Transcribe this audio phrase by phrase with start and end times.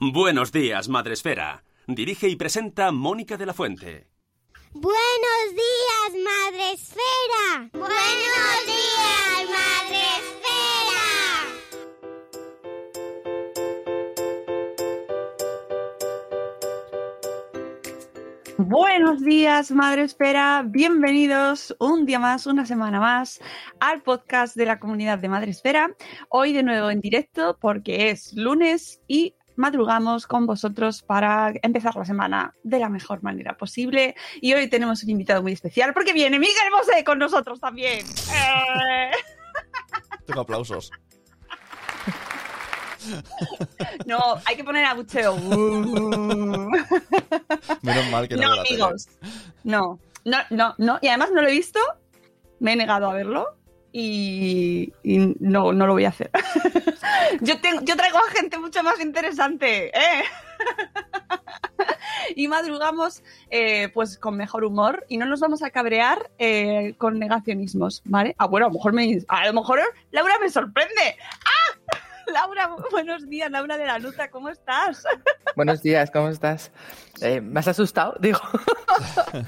[0.00, 1.64] Buenos días, Madre Esfera.
[1.88, 4.06] Dirige y presenta Mónica de la Fuente.
[4.72, 4.94] Buenos
[5.50, 7.68] días, Madre Esfera.
[7.72, 10.98] Buenos días, Madre Esfera.
[18.56, 20.62] Buenos días, Madre Esfera.
[20.64, 23.40] Bienvenidos un día más, una semana más
[23.80, 25.90] al podcast de la comunidad de Madre Esfera.
[26.28, 32.04] Hoy de nuevo en directo porque es lunes y madrugamos con vosotros para empezar la
[32.04, 34.14] semana de la mejor manera posible.
[34.40, 38.06] Y hoy tenemos un invitado muy especial porque viene Miguel Bosé con nosotros también.
[38.32, 39.10] Eh.
[40.26, 40.90] Tengo aplausos.
[44.06, 45.36] No, hay que poner abucheo.
[47.82, 49.08] Menos mal que no, No, amigos.
[49.64, 50.98] No, no, no, no.
[51.00, 51.80] Y además no lo he visto.
[52.60, 53.57] Me he negado a verlo.
[53.92, 54.92] Y,
[55.40, 56.30] no, no lo voy a hacer.
[57.40, 59.88] yo, tengo, yo traigo a gente mucho más interesante.
[59.88, 60.24] ¿eh?
[62.36, 67.18] y madrugamos eh, pues con mejor humor y no nos vamos a cabrear eh, con
[67.18, 68.34] negacionismos, ¿vale?
[68.38, 71.16] Ah, bueno, a lo mejor me, a lo mejor Laura me sorprende.
[72.32, 75.04] Laura, buenos días, Laura de la Luta, ¿cómo estás?
[75.56, 76.70] Buenos días, ¿cómo estás?
[77.20, 78.14] Eh, ¿Me has asustado?
[78.20, 78.38] Digo,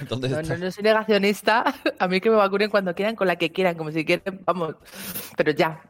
[0.08, 1.62] ¿Dónde no, no, no soy negacionista.
[1.98, 4.74] A mí que me vacunen cuando quieran, con la que quieran, como si quieren, vamos.
[5.36, 5.80] Pero ya.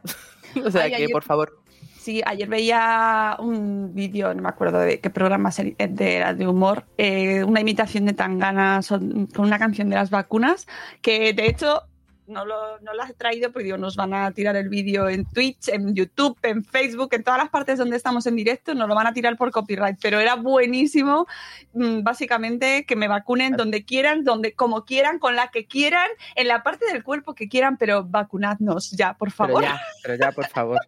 [0.63, 1.57] O sea Ay, que, ayer- por favor.
[1.99, 5.75] Sí, ayer veía un vídeo, no me acuerdo de qué programa de,
[6.15, 10.67] era de humor, eh, una imitación de Tangana son- con una canción de las vacunas,
[11.03, 11.83] que de hecho
[12.31, 15.25] no lo, no las he traído porque digo, nos van a tirar el vídeo en
[15.25, 18.95] Twitch, en YouTube, en Facebook, en todas las partes donde estamos en directo, nos lo
[18.95, 21.27] van a tirar por copyright, pero era buenísimo,
[21.73, 26.47] mm, básicamente que me vacunen donde quieran, donde como quieran, con la que quieran, en
[26.47, 29.63] la parte del cuerpo que quieran, pero vacunadnos ya, por Pero favor.
[29.63, 30.79] ya, pero ya, por favor.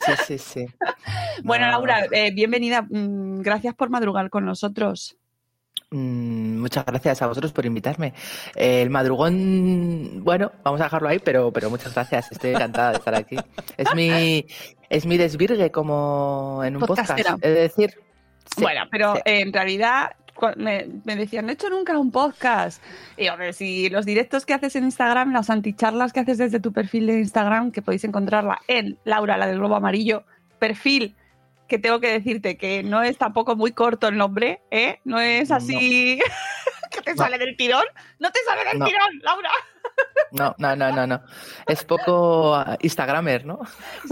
[0.00, 0.66] Sí, sí, sí.
[1.44, 1.72] Bueno, No.
[1.72, 2.82] Laura, eh, bienvenida.
[2.82, 5.16] Mm, Gracias por madrugar con nosotros.
[5.90, 8.12] Mm, muchas gracias a vosotros por invitarme.
[8.54, 12.30] Eh, el madrugón, bueno, vamos a dejarlo ahí, pero, pero muchas gracias.
[12.30, 13.36] Estoy encantada de estar aquí.
[13.76, 14.44] Es mi,
[14.90, 17.32] es mi desvirgue como en un Podcastera.
[17.32, 17.44] podcast.
[17.44, 17.94] Es decir,
[18.54, 19.22] sí, bueno, pero sí.
[19.24, 20.10] eh, en realidad
[20.56, 22.82] me, me decían, no he hecho nunca un podcast.
[23.16, 26.72] Y hombre, si los directos que haces en Instagram, las anticharlas que haces desde tu
[26.72, 30.24] perfil de Instagram, que podéis encontrarla en Laura, la del globo amarillo,
[30.58, 31.16] perfil
[31.68, 35.00] que tengo que decirte que no es tampoco muy corto el nombre, ¿eh?
[35.04, 36.18] No es así
[36.90, 37.22] que te No.
[37.22, 37.84] sale del tirón.
[38.18, 38.86] No te sale del No.
[38.86, 39.50] tirón, Laura.
[40.32, 41.22] No, no, no, no, no.
[41.66, 43.60] Es poco ah, Instagramer, ¿no?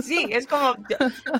[0.03, 0.75] Sí, es como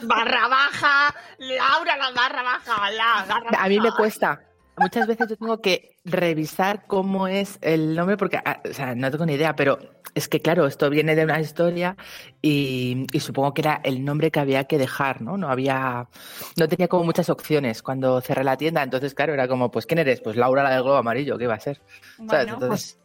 [0.03, 3.97] barra baja, Laura la barra baja, la barra A mí me baja.
[3.97, 4.41] cuesta.
[4.79, 9.11] Muchas veces yo tengo que revisar cómo es el nombre porque, ah, o sea, no
[9.11, 9.79] tengo ni idea, pero
[10.15, 11.97] es que, claro, esto viene de una historia
[12.43, 15.37] y, y supongo que era el nombre que había que dejar, ¿no?
[15.39, 16.09] No había,
[16.57, 19.99] no tenía como muchas opciones cuando cerré la tienda, entonces, claro, era como, pues, ¿quién
[19.99, 20.21] eres?
[20.21, 21.81] Pues Laura, la del globo amarillo, ¿qué va a ser?
[22.29, 22.49] ¿Sabes?
[22.49, 22.99] Entonces, pues,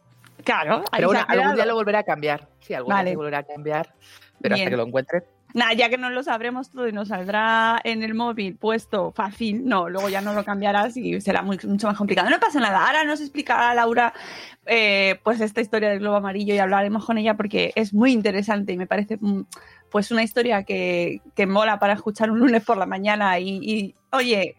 [0.44, 2.48] claro, pero bueno, algún día lo volveré a cambiar.
[2.60, 3.10] Sí, algún Vale.
[3.10, 3.94] día lo volveré a cambiar,
[4.40, 4.66] pero Bien.
[4.66, 5.22] hasta que lo encuentre.
[5.54, 9.66] Nada, ya que no lo sabremos todo y nos saldrá en el móvil puesto fácil,
[9.66, 12.30] no, luego ya no lo cambiarás y será mucho más complicado.
[12.30, 14.12] No pasa nada, ahora nos explicará Laura
[14.66, 18.72] eh, pues esta historia del globo amarillo y hablaremos con ella porque es muy interesante
[18.72, 19.42] y me parece mm,
[19.90, 24.56] pues una historia que, que mola para escuchar un lunes por la mañana y, oye,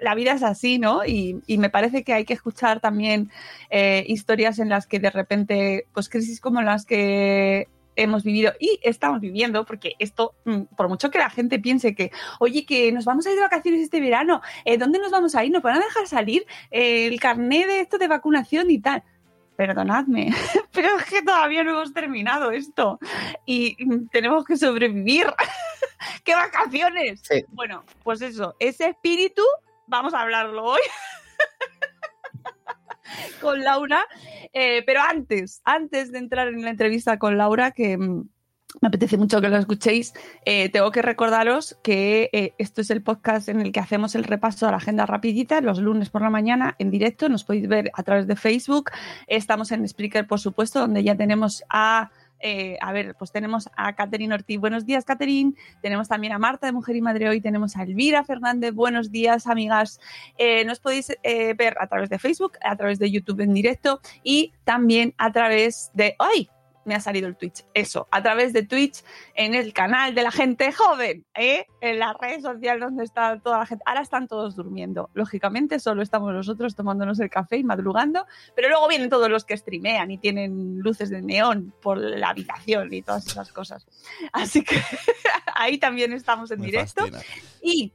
[0.00, 1.04] la vida es así, ¿no?
[1.04, 3.30] Y, y me parece que hay que escuchar también
[3.70, 8.78] eh, historias en las que de repente, pues crisis como las que hemos vivido y
[8.82, 13.04] estamos viviendo, porque esto, mm, por mucho que la gente piense que, oye, que nos
[13.04, 15.52] vamos a ir de vacaciones este verano, eh, ¿dónde nos vamos a ir?
[15.52, 19.02] ¿Nos van a dejar salir Eh, el carné de esto de vacunación y tal?
[19.56, 20.30] perdonadme,
[20.72, 22.98] pero es que todavía no hemos terminado esto
[23.46, 25.26] y mm, tenemos que sobrevivir.
[26.24, 27.20] ¡Qué vacaciones!
[27.22, 27.44] Sí.
[27.48, 29.42] Bueno, pues eso, ese espíritu,
[29.86, 30.80] vamos a hablarlo hoy
[33.40, 34.06] con Laura.
[34.52, 38.28] Eh, pero antes, antes de entrar en la entrevista con Laura, que mm,
[38.80, 40.14] me apetece mucho que lo escuchéis,
[40.44, 44.24] eh, tengo que recordaros que eh, esto es el podcast en el que hacemos el
[44.24, 47.28] repaso a la agenda rapidita los lunes por la mañana en directo.
[47.28, 48.90] Nos podéis ver a través de Facebook.
[49.26, 52.10] Estamos en Spreaker, por supuesto, donde ya tenemos a
[52.42, 54.58] eh, a ver, pues tenemos a Catherine Ortiz.
[54.58, 55.54] Buenos días, Catherine.
[55.80, 57.40] Tenemos también a Marta de Mujer y Madre Hoy.
[57.40, 58.74] Tenemos a Elvira Fernández.
[58.74, 60.00] Buenos días, amigas.
[60.36, 64.00] Eh, nos podéis eh, ver a través de Facebook, a través de YouTube en directo
[64.22, 66.16] y también a través de.
[66.18, 66.50] ¡Ay!
[66.84, 67.64] Me ha salido el Twitch.
[67.74, 69.02] Eso, a través de Twitch
[69.34, 71.66] en el canal de la gente joven, ¿eh?
[71.80, 73.82] en la red social donde está toda la gente.
[73.86, 75.10] Ahora están todos durmiendo.
[75.14, 79.56] Lógicamente, solo estamos nosotros tomándonos el café y madrugando, pero luego vienen todos los que
[79.56, 83.86] streamean y tienen luces de neón por la habitación y todas esas cosas.
[84.32, 84.76] Así que
[85.54, 87.02] ahí también estamos en Me directo.
[87.02, 87.20] fascina.
[87.62, 87.92] Y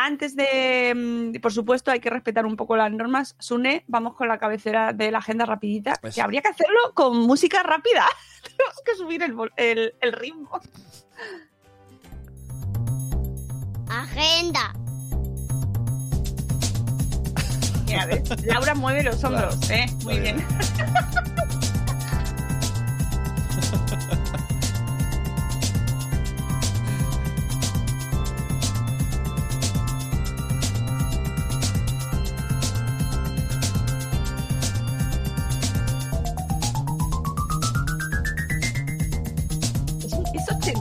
[0.00, 3.34] antes de, mm, por supuesto, hay que respetar un poco las normas.
[3.38, 7.16] Sune, vamos con la cabecera de la agenda rapidita, Pues- que habría que hacerlo con
[7.18, 8.06] música rápida.
[8.56, 10.60] Tenemos que subir el, vol- el- el ritmo.
[13.88, 14.72] Agenda.
[17.86, 18.44] Mira, ¿ves?
[18.44, 19.86] Laura mueve los hombros, ¿eh?
[20.04, 20.46] Muy Está bien.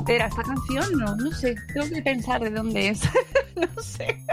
[0.07, 3.01] ochentera esta canción, no, no sé, tengo que pensar de dónde es.
[3.55, 4.23] no sé.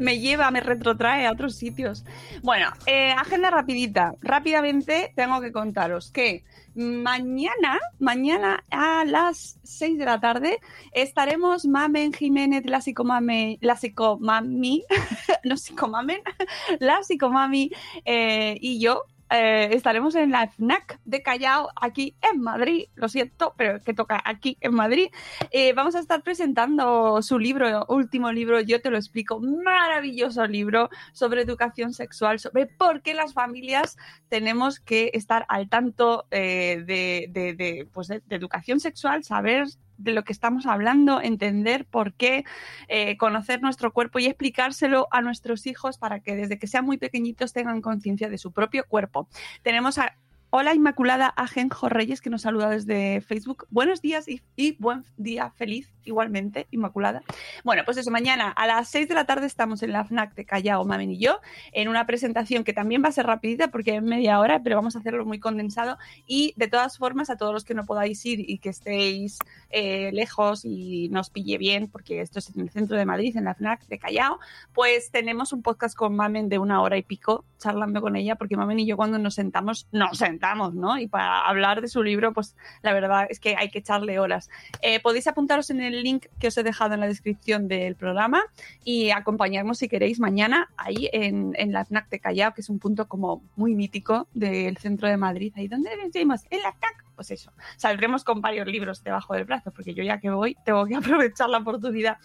[0.00, 2.04] Me lleva, me retrotrae a otros sitios.
[2.42, 4.14] Bueno, eh, agenda rapidita.
[4.20, 6.44] Rápidamente tengo que contaros que
[6.74, 10.58] mañana, mañana a las 6 de la tarde,
[10.92, 14.82] estaremos Mamen Jiménez, la psicomame, la psicomami,
[15.44, 16.20] no psicomamen,
[16.80, 17.70] la psicomami
[18.04, 22.86] eh, y yo eh, estaremos en la FNAC de Callao, aquí en Madrid.
[22.94, 25.08] Lo siento, pero que toca aquí en Madrid.
[25.50, 30.90] Eh, vamos a estar presentando su libro, último libro, yo te lo explico, maravilloso libro
[31.12, 33.96] sobre educación sexual, sobre por qué las familias
[34.28, 39.66] tenemos que estar al tanto eh, de, pues de educación sexual, saber
[39.98, 42.44] de lo que estamos hablando, entender por qué,
[42.88, 46.98] eh, conocer nuestro cuerpo y explicárselo a nuestros hijos para que desde que sean muy
[46.98, 49.28] pequeñitos tengan conciencia de su propio cuerpo.
[49.62, 50.16] Tenemos a
[50.50, 53.66] Hola Inmaculada Ajenjo Reyes que nos saluda desde Facebook.
[53.70, 57.22] Buenos días y, y buen día feliz igualmente, Inmaculada.
[57.64, 60.44] Bueno, pues eso, mañana a las 6 de la tarde estamos en la FNAC de
[60.44, 61.40] Callao, Mamen y yo,
[61.72, 64.96] en una presentación que también va a ser rapidita porque es media hora, pero vamos
[64.96, 65.98] a hacerlo muy condensado.
[66.26, 69.38] Y de todas formas, a todos los que no podáis ir y que estéis
[69.70, 73.44] eh, lejos y nos pille bien, porque esto es en el centro de Madrid, en
[73.44, 74.38] la FNAC de Callao,
[74.72, 78.56] pues tenemos un podcast con Mamen de una hora y pico charlando con ella, porque
[78.56, 80.98] Mamen y yo cuando nos sentamos, nos sentamos, ¿no?
[80.98, 84.50] Y para hablar de su libro, pues la verdad es que hay que echarle horas.
[84.82, 88.42] Eh, podéis apuntaros en el link que os he dejado en la descripción del programa
[88.84, 92.78] y acompañarnos si queréis mañana ahí en, en la FNAC de Callao, que es un
[92.78, 97.30] punto como muy mítico del centro de Madrid, ahí donde decimos, en la FNAC, pues
[97.30, 100.94] eso, saldremos con varios libros debajo del brazo, porque yo ya que voy tengo que
[100.96, 102.18] aprovechar la oportunidad.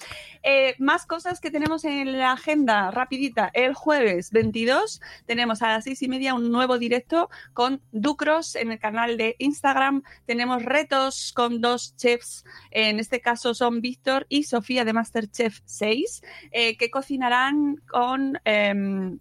[0.44, 5.86] Eh, más cosas que tenemos en la agenda, rapidita, el jueves 22 tenemos a las
[5.86, 11.32] seis y media un nuevo directo con Ducros en el canal de Instagram, tenemos retos
[11.34, 16.22] con dos chefs, en este caso son Víctor y Sofía de Masterchef 6,
[16.52, 18.40] eh, que cocinarán con...
[18.44, 19.20] em,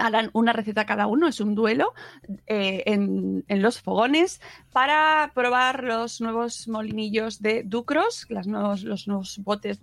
[0.00, 1.94] harán una receta cada uno, es un duelo
[2.46, 4.40] eh, en, los fogones
[4.72, 9.80] para probar los nuevos molinillos de Ducros, los nuevos botes,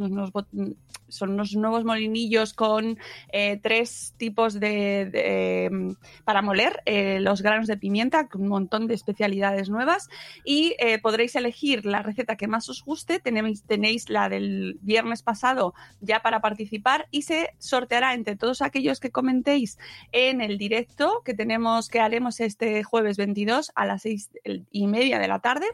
[1.07, 2.97] son unos nuevos molinillos con
[3.31, 8.95] eh, tres tipos de, em, para moler eh, los granos de pimienta, un montón de
[8.95, 10.09] especialidades nuevas
[10.45, 13.19] y podréis elegir la receta que más os guste.
[13.19, 19.11] Tenéis la del viernes pasado ya para participar y se sorteará entre todos aquellos que
[19.11, 19.77] comentéis
[20.11, 24.29] en el directo que tenemos, que haremos este jueves 22 a las seis
[24.71, 25.65] y media de la tarde,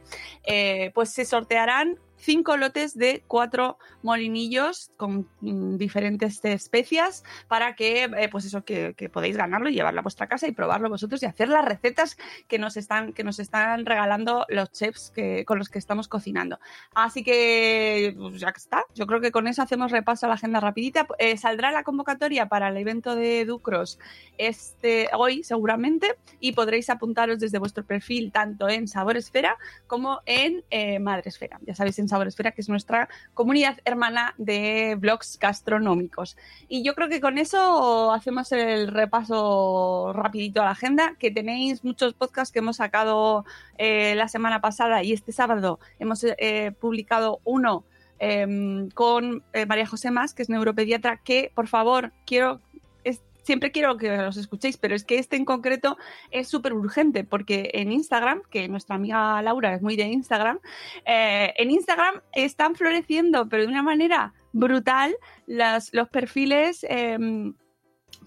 [0.43, 8.03] eh, pues se sortearán cinco lotes de cuatro molinillos con mm, diferentes especias para que,
[8.03, 11.25] eh, pues eso, que, que ganarlo y llevarlo a vuestra casa y probarlo vosotros y
[11.25, 15.69] hacer las recetas que nos están, que nos están regalando los chefs que, con los
[15.69, 16.59] que estamos cocinando.
[16.93, 20.59] Así que, pues ya está, yo creo que con eso hacemos repaso a la agenda
[20.59, 21.07] rapidita.
[21.17, 23.99] Eh, saldrá la convocatoria para el evento de Ducros
[24.38, 29.57] este, hoy seguramente y podréis apuntaros desde vuestro perfil tanto en Sabor Esfera
[29.88, 31.59] como en eh, Madre Esfera.
[31.65, 36.38] Ya sabéis en Sabor Esfera que es nuestra comunidad hermana de blogs gastronómicos.
[36.68, 41.84] Y yo creo que con eso hacemos el repaso rapidito a la agenda, que tenéis
[41.84, 43.46] muchos podcasts que hemos sacado
[43.78, 47.86] eh, la semana pasada y este sábado hemos eh, publicado uno
[48.20, 52.60] em, con eh, María José Más, que es neuropediatra, que por favor quiero
[53.50, 55.98] siempre quiero que los escuchéis, pero es que este en concreto
[56.29, 60.60] es súper urgente porque en Instagram, que nuestra amiga Laura es muy de Instagram,
[61.03, 65.15] eh, en Instagram están floreciendo, pero de una manera brutal,
[65.48, 66.86] los perfiles...
[66.88, 67.56] em,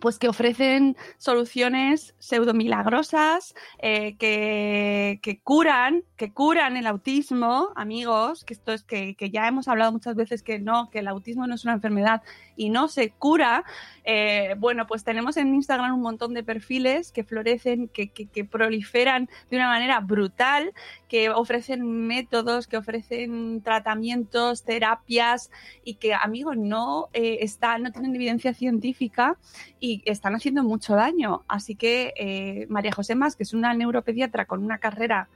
[0.01, 8.55] pues que ofrecen soluciones pseudomilagrosas eh, que, que curan, que curan el autismo, amigos, que
[8.55, 11.55] esto es que, que ya hemos hablado muchas veces que no, que el autismo no
[11.55, 12.23] es una enfermedad
[12.57, 13.65] y no se cura.
[14.05, 18.11] Eh, bueno, pues tenemos en Instagram un montón de perfiles que florecen, que,
[18.51, 20.73] proliferan de una manera brutal,
[21.09, 25.51] que ofrecen métodos, que ofrecen tratamientos, terapias
[25.85, 27.47] y que, amigos, no eh,
[27.81, 29.37] no tienen evidencia científica
[29.81, 31.43] y están haciendo mucho daño.
[31.49, 35.29] Así que eh, María José Más, que es una neuropediatra con una carrera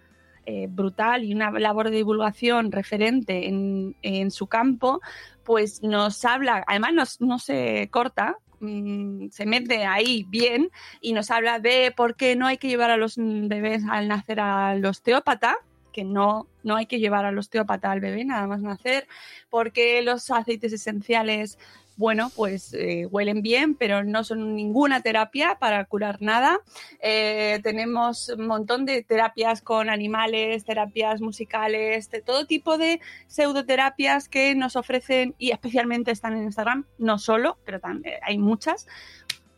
[0.49, 5.00] eh, brutal y una labor de divulgación referente en, en su campo,
[5.47, 11.31] pues nos habla, además nos- no se corta, mm, se mete ahí bien y nos
[11.31, 15.57] habla de por qué no hay que llevar a los bebés al nacer al osteópata,
[15.97, 19.09] que no, no hay que llevar al osteópata al bebé nada más nacer,
[19.49, 21.57] porque los aceites esenciales
[21.97, 26.61] bueno, pues eh, huelen bien, pero no son ninguna terapia para curar nada.
[27.00, 34.29] Eh, tenemos un montón de terapias con animales, terapias musicales, de todo tipo de pseudoterapias
[34.29, 38.87] que nos ofrecen y especialmente están en Instagram, no solo, pero también hay muchas.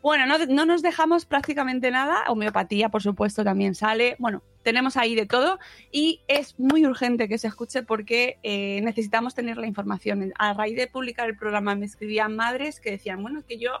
[0.01, 2.23] Bueno, no, no nos dejamos prácticamente nada.
[2.29, 4.15] Homeopatía, por supuesto, también sale.
[4.17, 5.57] Bueno, tenemos ahí de todo
[5.91, 10.31] y es muy urgente que se escuche porque eh, necesitamos tener la información.
[10.37, 13.71] A raíz de publicar el programa me escribían madres que decían, bueno, es que yo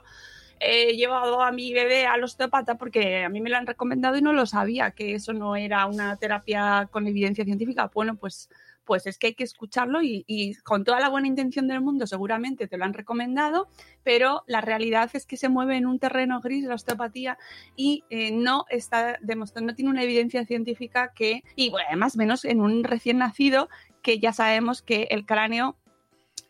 [0.59, 4.23] he llevado a mi bebé al osteópata porque a mí me lo han recomendado y
[4.23, 7.91] no lo sabía, que eso no era una terapia con evidencia científica.
[7.93, 8.49] Bueno, pues
[8.89, 12.67] pues es que hay que escucharlo y, con toda la buena intención del mundo seguramente
[12.67, 13.67] te lo han recomendado,
[14.03, 17.37] pero la realidad es que se mueve en un terreno gris la osteopatía
[17.75, 22.45] y eh, no está demostrando, no tiene una evidencia científica que, y bueno, además menos
[22.45, 23.69] en un recién nacido,
[24.01, 25.75] que ya sabemos que el cráneo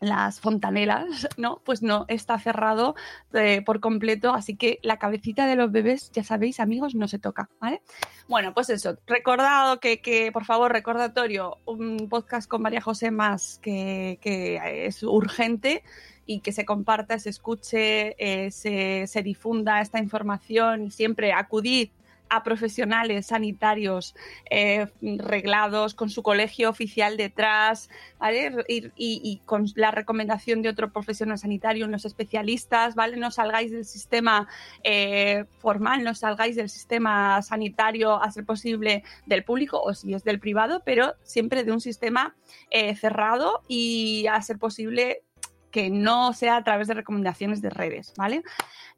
[0.00, 1.60] las fontanelas, ¿no?
[1.64, 2.94] Pues no está cerrado
[3.34, 7.18] eh, por completo, así que la cabecita de los bebés, ya sabéis, amigos, no se
[7.18, 7.82] toca, ¿vale?
[8.26, 13.58] Bueno, pues eso, recordado que, que por favor, recordatorio, un podcast con María José más
[13.62, 15.84] que, que es urgente
[16.24, 21.90] y que se comparta, se escuche, eh, se, se difunda esta información y siempre acudid
[22.30, 24.14] a profesionales sanitarios
[24.48, 28.64] eh, reglados, con su colegio oficial detrás, ¿vale?
[28.68, 33.16] Y, y, con la recomendación de otro profesional sanitario, los especialistas, ¿vale?
[33.16, 34.48] No salgáis del sistema
[34.84, 40.24] eh, formal, no salgáis del sistema sanitario a ser posible del público o si es
[40.24, 42.36] del privado, pero siempre de un sistema
[42.70, 45.24] eh, cerrado y a ser posible
[45.70, 48.42] que no sea a través de recomendaciones de redes, ¿vale?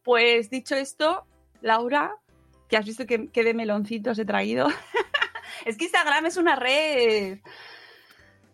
[0.02, 1.26] Pues dicho esto,
[1.60, 2.12] Laura,
[2.72, 4.66] que has visto que, que de meloncitos he traído.
[5.66, 7.38] es que Instagram es una red.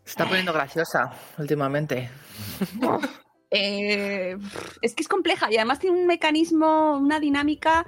[0.03, 2.11] Se está poniendo graciosa últimamente.
[3.53, 4.37] eh,
[4.83, 7.87] es que es compleja y además tiene un mecanismo, una dinámica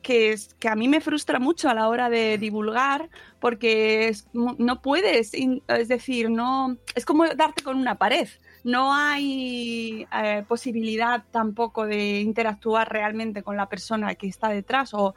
[0.00, 4.26] que, es, que a mí me frustra mucho a la hora de divulgar porque es,
[4.32, 8.28] no puedes, es decir, no es como darte con una pared.
[8.64, 15.14] No hay eh, posibilidad tampoco de interactuar realmente con la persona que está detrás o,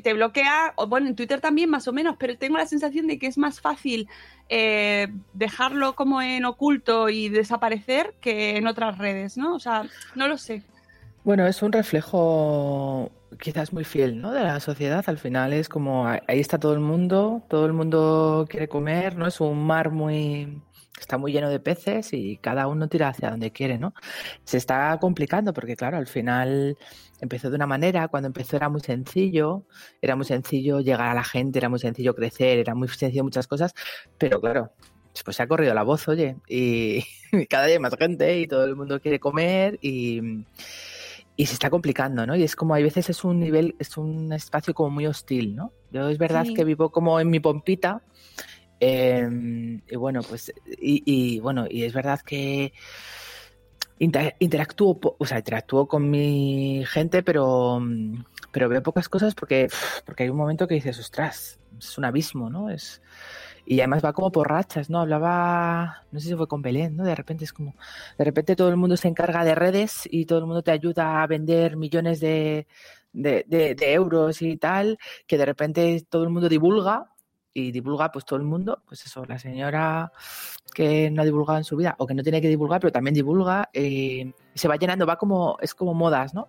[0.00, 3.26] te, bloquea, bueno, en Twitter también más o menos, pero tengo la sensación de que
[3.26, 4.08] es más fácil
[4.48, 9.54] eh, dejarlo como en oculto y desaparecer que en otras redes, ¿no?
[9.54, 10.62] O sea, no lo sé.
[11.24, 14.32] Bueno, es un reflejo quizás muy fiel, ¿no?
[14.32, 15.04] De la sociedad.
[15.08, 19.26] Al final es como ahí está todo el mundo, todo el mundo quiere comer, ¿no?
[19.26, 20.60] Es un mar muy
[20.98, 23.94] está muy lleno de peces y cada uno tira hacia donde quiere, ¿no?
[24.44, 26.76] Se está complicando porque, claro, al final
[27.20, 29.64] empezó de una manera, cuando empezó era muy sencillo,
[30.00, 33.46] era muy sencillo llegar a la gente, era muy sencillo crecer, era muy sencillo muchas
[33.46, 33.74] cosas,
[34.18, 34.72] pero claro,
[35.24, 37.02] pues se ha corrido la voz, oye, y
[37.48, 40.20] cada día hay más gente y todo el mundo quiere comer y,
[41.36, 42.34] y se está complicando, ¿no?
[42.36, 45.72] Y es como hay veces es un nivel, es un espacio como muy hostil, ¿no?
[45.90, 46.54] Yo es verdad Sí.
[46.54, 48.02] que vivo como en mi pompita
[48.80, 49.28] eh,
[49.88, 52.72] y bueno, pues, y, bueno, y es verdad que
[53.98, 59.68] inter- interactúo, o sea, interactúo con mi gente, pero, mm, pero veo pocas cosas porque,
[60.04, 62.70] porque hay un momento que dices, ostras, es un abismo, ¿no?
[62.70, 63.02] Es,
[63.66, 65.00] y además va como por rachas, ¿no?
[65.00, 67.04] Hablaba, no sé si fue con Belén, ¿no?
[67.04, 67.74] De repente es como,
[68.18, 71.22] de repente todo el mundo se encarga de redes y todo el mundo te ayuda
[71.22, 72.66] a vender millones de-
[73.78, 77.10] de euros y tal, que de repente todo el mundo divulga
[77.56, 80.12] y divulga pues todo el mundo, pues eso, la señora
[80.74, 83.14] que no ha divulgado en su vida o que no tiene que divulgar, pero también
[83.14, 86.48] divulga, eh, y se va llenando, va como, es como modas, ¿no?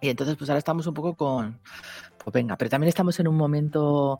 [0.00, 1.60] Y entonces pues ahora estamos un poco con,
[2.16, 4.18] pues venga, pero también estamos en un momento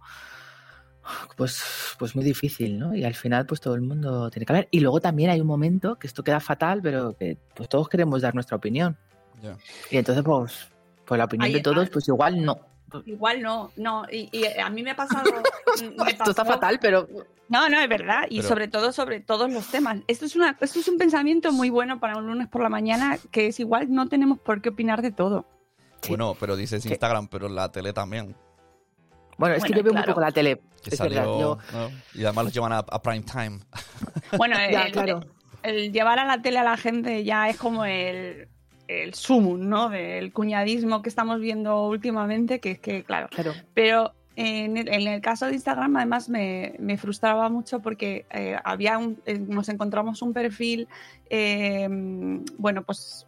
[1.39, 2.95] pues, pues muy difícil, ¿no?
[2.95, 4.69] Y al final pues todo el mundo tiene que hablar.
[4.71, 8.21] Y luego también hay un momento que esto queda fatal, pero que pues todos queremos
[8.21, 8.99] dar nuestra opinión.
[9.41, 9.57] Ya.
[9.91, 10.69] Y entonces pues,
[11.07, 12.61] pues la opinión Ahí de todos pues igual no.
[13.07, 14.05] Igual no, no.
[14.11, 15.25] Y, y a mí me ha pasado.
[16.05, 17.07] me Esto está fatal, pero
[17.49, 18.23] No, no, es verdad.
[18.31, 19.99] Y Pero- sobre todo sobre todos los temas.
[20.07, 23.19] Esto es, una, esto es un pensamiento muy bueno para un lunes por la mañana,
[23.31, 25.45] que es igual, no tenemos por qué opinar de todo.
[26.03, 26.09] Sí.
[26.11, 28.35] Bueno, pero dices Que- Instagram, pero la tele también.
[29.37, 30.13] bueno, es que Bueno, yo veo muy claro.
[30.15, 30.61] poco la tele.
[30.83, 31.91] Que es salió, verdad, yo- ¿no?
[32.15, 33.61] Y además los llevan a, a prime time.
[34.37, 35.21] Bueno, Ya, el, claro.
[35.63, 38.49] el llevar a la tele a la gente ya es como el,
[38.89, 39.89] el sumum, ¿no?
[39.91, 43.53] Del cuñadismo que estamos viendo últimamente, que es que, claro, Claro.
[43.75, 48.57] Pero en el, en el caso de Instagram, además, me, me frustraba mucho porque eh,
[48.65, 50.87] había un- eh, nos encontramos un perfil,
[51.29, 51.89] eh,
[52.57, 53.27] bueno, pues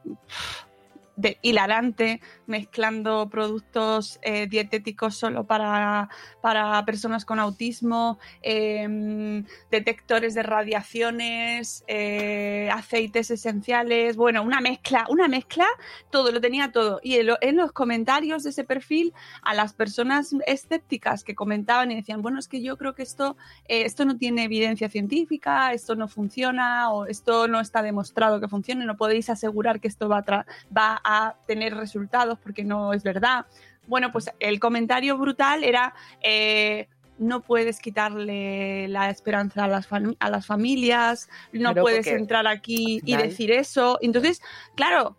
[1.20, 6.08] de hilarante, mezclando productos eh, dietéticos solo para,
[6.40, 15.28] para personas con autismo, eh, detectores de radiaciones, eh, aceites esenciales, bueno, una mezcla, una
[15.28, 15.66] mezcla,
[16.10, 17.00] todo, lo tenía todo.
[17.02, 19.12] Y en, lo- en los comentarios de ese perfil
[19.42, 23.36] a las personas escépticas que comentaban y decían, bueno, es que yo creo que esto,
[23.68, 28.48] eh, esto no tiene evidencia científica, esto no funciona o esto no está demostrado que
[28.48, 30.46] funcione, no podéis asegurar que esto va a,
[30.76, 31.09] va a
[31.46, 33.46] tener resultados porque no es verdad.
[33.86, 35.94] Bueno, pues el comentario brutal era...
[36.22, 36.88] eh,
[37.20, 43.14] no puedes quitarle la esperanza a las, a las familias, no puedes entrar aquí y
[43.14, 43.98] decir eso.
[44.00, 44.40] Entonces,
[44.74, 45.18] claro,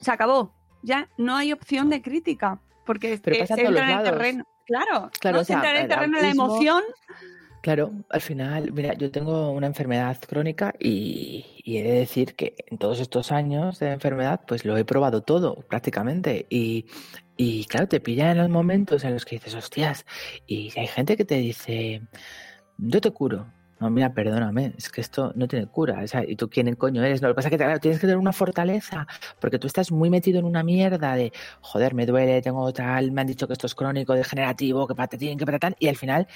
[0.00, 0.54] se acabó.
[0.82, 4.04] Ya no hay opción de crítica, porque Pero eh, pasa en todos entra en el
[4.04, 4.44] terreno.
[4.66, 5.40] Claro, Claro, ¿no?
[5.40, 6.82] o se sea, entra en el terreno de la emoción.
[7.66, 12.78] Claro, al final, mira, yo tengo una enfermedad crónica y, he de decir que en
[12.78, 16.46] todos estos años de enfermedad, pues lo he probado todo prácticamente.
[16.48, 16.86] Y,
[17.36, 20.06] y claro, te pilla en los momentos en los que dices, hostias,
[20.46, 22.02] y hay gente que te dice,
[22.78, 23.52] yo te curo.
[23.78, 26.00] No, mira, perdóname, es que esto no tiene cura.
[26.02, 27.20] o sea, ¿Y tú quién coño eres?
[27.20, 29.06] No, lo que pasa es que claro, tienes que tener una fortaleza,
[29.38, 33.20] porque tú estás muy metido en una mierda de, joder, me duele, tengo tal, me
[33.20, 36.26] han dicho que esto es crónico, degenerativo, que patatín, que patatán, y al final,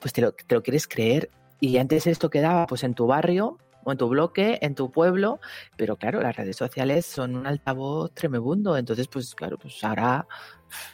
[0.00, 1.30] pues te lo, te lo quieres creer.
[1.60, 5.40] Y antes esto quedaba pues en tu barrio, o en tu bloque, en tu pueblo,
[5.76, 10.26] pero claro, las redes sociales son un altavoz tremebundo, entonces pues claro, pues ahora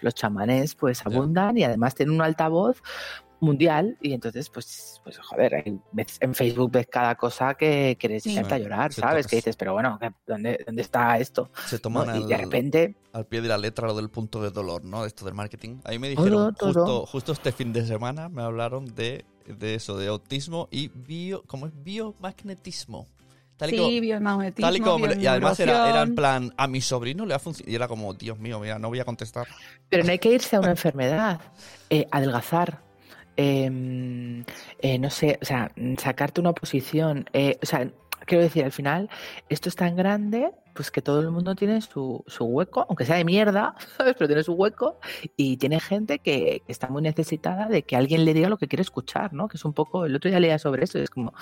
[0.00, 2.82] los chamanes pues abundan y además tienen un altavoz
[3.40, 8.36] mundial y entonces pues pues joder ves- en Facebook ves cada cosa que quieres Sí.
[8.36, 11.76] a llorar Se sabes toca- que dices pero bueno ¿qué- dónde dónde está esto Se
[11.76, 11.80] ¿No?
[11.82, 15.04] toman y de repente al pie de la letra lo del punto de dolor, ¿no?
[15.04, 15.78] Esto del marketing.
[15.84, 16.72] Ahí me dijeron, todo.
[16.72, 21.42] justo, justo este fin de semana me hablaron de, de eso, de autismo y bio,
[21.46, 21.72] ¿cómo es?
[21.82, 23.06] Biomagnetismo.
[23.56, 26.80] Tal y como- Sí, biomagnetismo, Tal y como además era, era en plan, a mi
[26.80, 27.72] sobrino le ha funcionado.
[27.72, 29.48] Y era como, Dios mío, mira, no voy a contestar.
[29.88, 31.40] Pero no hay que irse a una enfermedad.
[31.90, 32.82] Eh, adelgazar.
[33.38, 34.44] Eh,
[34.80, 37.26] eh, no sé, o sea, sacarte una posición.
[37.32, 37.88] eh, o sea,
[38.26, 39.08] quiero decir, al final,
[39.48, 43.16] esto es tan grande, pues que todo el mundo tiene su, su hueco, aunque sea
[43.16, 44.14] de mierda, ¿sabes?
[44.18, 44.98] Pero tiene su hueco
[45.36, 48.66] y tiene gente que, que está muy necesitada de que alguien le diga lo que
[48.66, 49.46] quiere escuchar, ¿no?
[49.46, 51.32] Que es un poco, el otro día leía sobre eso y es como,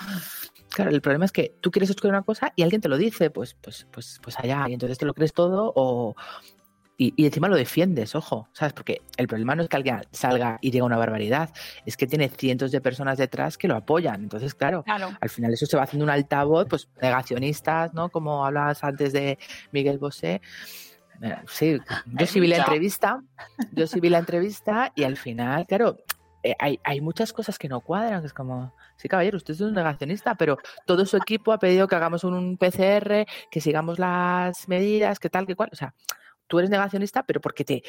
[0.69, 3.31] claro, el problema es que tú quieres escuchar una cosa y alguien te lo dice,
[3.31, 6.15] pues, pues, pues, pues allá, y entonces te lo crees todo o,
[6.97, 8.73] y, y encima lo defiendes, ojo, ¿sabes?
[8.73, 11.51] Porque el problema no es que alguien salga y diga una barbaridad,
[11.85, 14.23] es que tiene cientos de personas detrás que lo apoyan.
[14.23, 15.11] Entonces, claro, Claro.
[15.21, 18.09] al final eso se va haciendo un altavoz, pues negacionistas, ¿no?
[18.09, 19.37] Como hablabas antes de
[19.71, 20.41] Miguel Bosé.
[21.21, 23.21] Eh, Sí, yo sí vi la entrevista,
[23.71, 25.97] yo sí vi la entrevista y al final, claro,
[26.43, 29.61] eh, hay, hay muchas cosas que no cuadran, que es como, sí, caballero, usted es
[29.61, 34.67] un negacionista, pero todo su equipo ha pedido que hagamos un PCR, que sigamos las
[34.67, 35.93] medidas, que tal, que cual, o sea,
[36.47, 37.83] tú eres negacionista, pero porque te,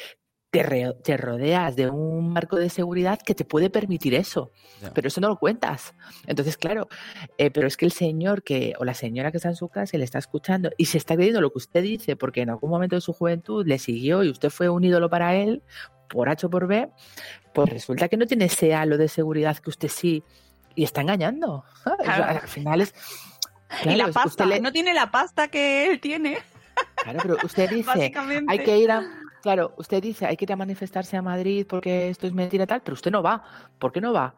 [0.51, 4.92] te, re- te rodeas de un marco de seguridad que te puede permitir eso, Ya.
[4.94, 5.94] pero eso no lo cuentas.
[6.27, 6.88] Entonces, claro,
[7.37, 9.97] eh, pero es que el señor que o la señora que está en su casa
[9.97, 12.71] y le está escuchando y se está creyendo lo que usted dice porque en algún
[12.71, 15.62] momento de su juventud le siguió y usted fue un ídolo para él,
[16.09, 16.88] por H o por B,
[17.53, 20.23] pues resulta que no tiene ese halo de seguridad que usted sí
[20.75, 21.64] y está engañando.
[21.85, 22.25] Claro.
[22.25, 22.94] Al final es...
[23.81, 26.38] y claro, la es que pasta, le- no tiene la pasta que él tiene,
[27.12, 28.12] Claro, pero usted dice,
[28.49, 29.03] hay que ir a,
[29.42, 32.83] claro, usted dice, hay que ir a manifestarse a Madrid porque esto es mentira tal,
[32.83, 33.42] pero usted no va.
[33.79, 34.35] ¿Por qué no va?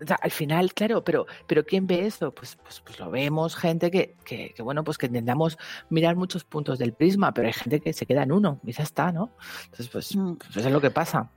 [0.00, 2.34] O sea, al final, claro, pero, pero ¿quién ve eso?
[2.34, 5.56] Pues, pues, pues lo vemos gente que, que, que, bueno, pues que intentamos
[5.90, 8.82] mirar muchos puntos del prisma, pero hay gente que se queda en uno y ya
[8.82, 9.36] está, ¿no?
[9.64, 10.34] Entonces, pues, Mm.
[10.38, 11.30] pues eso es lo que pasa.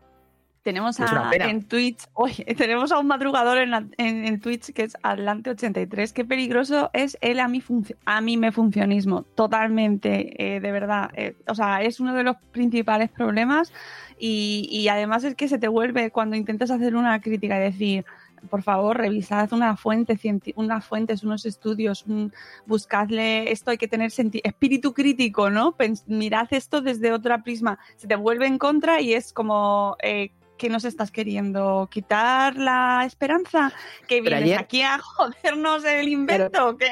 [0.65, 1.05] Tenemos a,
[1.51, 6.11] en Twitch, oye, tenemos a un madrugador en, la- en, en Twitch que es Atlante83.
[6.11, 7.61] Qué peligroso es el a mí,
[8.05, 9.21] a mí me funcionismo.
[9.35, 11.11] Totalmente, eh, de verdad.
[11.13, 13.71] eh, o sea, es uno de los principales problemas
[14.17, 18.05] y, y además es que se te vuelve cuando intentas hacer una crítica y decir,
[18.49, 20.17] por favor, revisad una fuente,
[20.55, 22.33] unas fuentes, unos estudios, un-
[22.65, 24.11] buscadle esto, hay que tener
[24.43, 25.77] espíritu crítico, ¿no?
[25.77, 27.77] Pens- mirad esto desde otra prisma.
[27.97, 31.87] Se te vuelve en contra y es como, eh, ¿qué nos estás queriendo?
[31.91, 33.71] ¿Quitar la esperanza?
[34.07, 36.91] ¿Que vienes ayer- aquí a jodernos el invento o qué?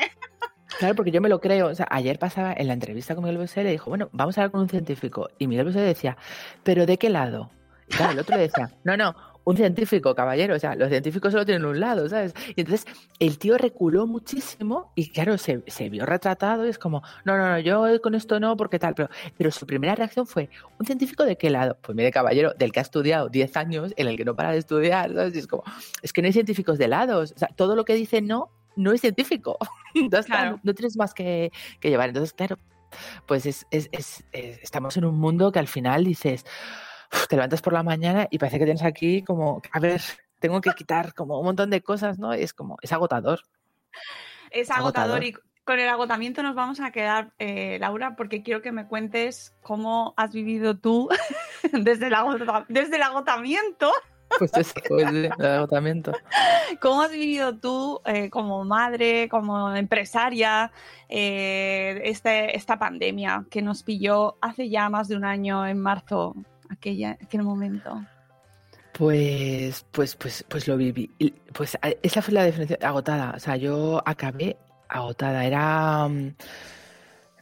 [0.79, 1.67] Claro, porque yo me lo creo.
[1.67, 4.41] O sea, ayer pasaba en la entrevista con Miguel Bosé, le dijo, bueno, vamos a
[4.41, 5.29] hablar con un científico.
[5.37, 6.17] Y Miguel Bosé decía,
[6.63, 7.51] ¿pero de qué lado?
[7.87, 9.13] Y claro, el otro le decía, no, no,
[9.45, 10.55] un científico, caballero.
[10.55, 12.33] O sea, los científicos solo tienen un lado, ¿sabes?
[12.55, 12.85] Y entonces
[13.19, 17.49] el tío reculó muchísimo y claro, se, se vio retratado y es como, no, no,
[17.49, 18.93] no, yo con esto no, porque tal.
[18.95, 21.77] Pero, pero su primera reacción fue, ¿un científico de qué lado?
[21.81, 24.59] Pues mire, caballero, del que ha estudiado 10 años, en el que no para de
[24.59, 25.35] estudiar, ¿sabes?
[25.35, 25.63] Y es como,
[26.01, 27.33] es que no hay científicos de lados.
[27.35, 29.57] O sea, todo lo que dice no, no es científico.
[29.95, 30.51] Está, Claro.
[30.51, 32.09] no, no tienes más que, que llevar.
[32.09, 32.57] Entonces, claro,
[33.27, 36.45] pues es, es- es- es- estamos en un mundo que al final dices,
[37.29, 40.01] te levantas por la mañana y parece que tienes aquí como, a ver,
[40.39, 42.35] tengo que quitar como un montón de cosas, ¿no?
[42.35, 43.41] Y es como, es agotador.
[44.51, 45.17] Es Agotador.
[45.17, 48.85] agotador y con el agotamiento nos vamos a quedar, eh, Laura, porque quiero que me
[48.87, 51.09] cuentes cómo has vivido tú
[51.71, 53.91] desde el, agota- desde el agotamiento
[54.37, 56.11] Pues es pues, el agotamiento.
[56.81, 60.71] ¿Cómo has vivido tú eh, como madre, como empresaria,
[61.07, 66.35] eh, este, esta pandemia que nos pilló hace ya más de un año, en marzo,
[66.73, 68.03] aquella, aquel momento?
[68.93, 71.09] Pues, pues, pues, pues lo viví.
[71.51, 73.33] Pues esa fue la definición, agotada.
[73.35, 74.57] O sea, yo acabé
[74.87, 75.45] agotada.
[75.45, 76.09] Era.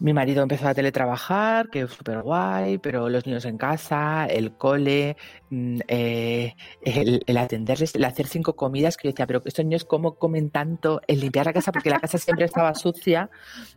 [0.01, 4.53] Mi marido empezó a teletrabajar, que es súper guay, pero los niños en casa, el
[4.53, 5.15] cole,
[5.51, 9.85] mm, eh, el, el atenderles, el hacer cinco comidas, que yo decía, pero estos niños
[9.85, 13.29] cómo comen tanto, el limpiar la casa, porque la casa siempre estaba sucia.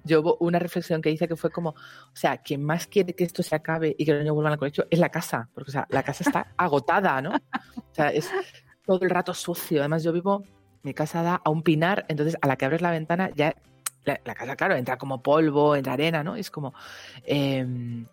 [0.02, 3.24] Yo hubo una reflexión que hice que fue como, o sea, quien más quiere que
[3.24, 5.72] esto se acabe y que los niños vuelvan al colegio es la casa, porque o
[5.72, 7.32] sea, la casa está agotada, ¿no?
[7.76, 8.30] O sea, es
[8.86, 9.80] todo el rato sucio.
[9.80, 10.42] Además, yo vivo,
[10.82, 13.54] mi casa da a un pinar, entonces a la que abres la ventana ya
[14.04, 16.36] la, la casa, claro, entra como polvo, entra arena, ¿no?
[16.36, 16.74] Es como.
[17.24, 18.06] em,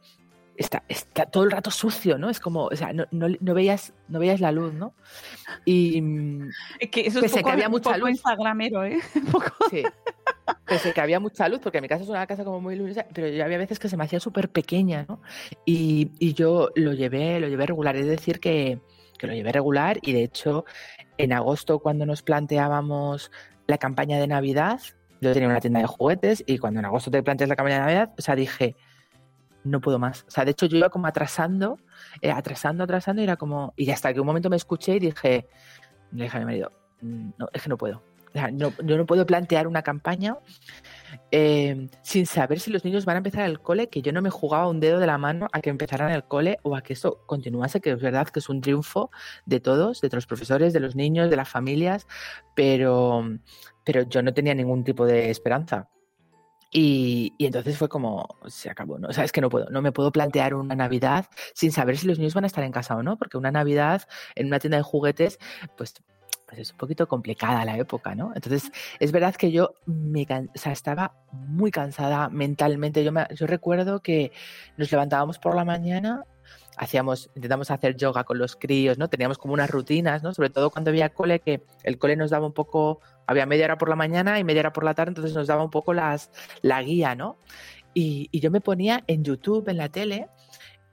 [0.56, 2.30] está, está todo el rato sucio, ¿no?
[2.30, 4.94] Es como, o sea, no, no, no veías, no veías la luz, ¿no?
[5.66, 6.02] Y
[6.80, 8.10] Es que eso es Pese a poco, que había mucha poco luz.
[8.12, 9.00] instagramero, ¿eh?
[9.16, 9.84] Un poco- sí.
[10.66, 13.28] Pese que había mucha luz, porque mi casa es una casa como muy luminosa, pero
[13.28, 15.22] yo había veces que se me hacía súper pequeña, ¿no?
[15.66, 18.80] Y, y yo lo llevé, lo llevé regular, es decir, que,
[19.18, 20.66] que lo llevé regular y de hecho
[21.18, 23.32] en agosto cuando nos planteábamos
[23.68, 24.80] la campaña de Navidad,
[25.22, 27.82] yo tenía una tienda de juguetes y cuando en agosto te planteas la campaña de
[27.82, 28.76] Navidad, o sea, dije,
[29.64, 30.26] no puedo más.
[30.28, 31.78] O sea, de hecho yo iba como atrasando,
[32.22, 35.48] eh, atrasando, atrasando y era como, y hasta que un momento me escuché y dije,
[36.12, 38.02] le dije a mi marido, "Mm, no, es que no puedo.
[38.30, 40.38] O sea, no- yo no puedo plantear una campaña
[41.32, 44.30] eh, sin saber si los niños van a empezar el cole, que yo no me
[44.30, 47.22] jugaba un dedo de la mano a que empezaran el cole o a que esto
[47.26, 49.12] continuase, que es verdad que es un triunfo
[49.46, 52.08] de todos, de los profesores, de los niños, de las familias,
[52.56, 53.26] pero,
[53.84, 55.90] pero yo no tenía ningún tipo de esperanza.
[56.74, 59.10] Y, y entonces fue como, se acabó, ¿no?
[59.10, 62.18] O sea, que no puedo, no me puedo plantear una Navidad sin saber si los
[62.18, 64.04] niños van a estar en casa o no, porque una Navidad
[64.36, 65.38] en una tienda de juguetes,
[65.76, 65.96] pues,
[66.48, 68.32] pues es un poquito complicada la época, ¿no?
[68.36, 73.04] Entonces, es verdad que yo me o estaba muy cansada mentalmente.
[73.04, 74.32] Yo, me- yo recuerdo que
[74.78, 76.24] nos levantábamos por la mañana,
[76.82, 79.08] hacíamos, intentamos hacer yoga con los críos, ¿no?
[79.08, 80.34] Teníamos como unas rutinas, ¿no?
[80.34, 83.78] Sobre todo cuando había cole, que el cole nos daba un poco, había media hora
[83.78, 86.32] por la mañana y media hora por la tarde, entonces nos daba un poco las,
[86.64, 87.38] la guía, ¿no?
[87.94, 90.28] Y, y yo me ponía en YouTube, en la tele,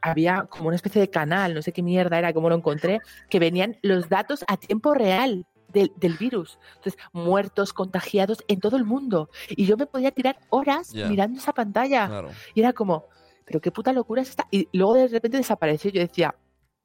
[0.02, 3.38] había como una especie de canal, no sé qué mierda era, cómo lo encontré, que
[3.38, 6.58] venían los datos a tiempo real del, del virus.
[6.76, 9.30] Entonces, muertos, contagiados en todo el mundo.
[9.48, 11.08] Y yo me podía tirar horas Ya.
[11.08, 12.08] mirando esa pantalla.
[12.08, 12.28] Claro.
[12.54, 13.06] Y era como,
[13.48, 14.46] pero qué puta locura es esta.
[14.52, 15.90] Y luego de repente desapareció.
[15.90, 16.34] Yo decía,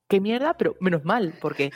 [0.08, 1.72] qué mierda, pero menos mal, porque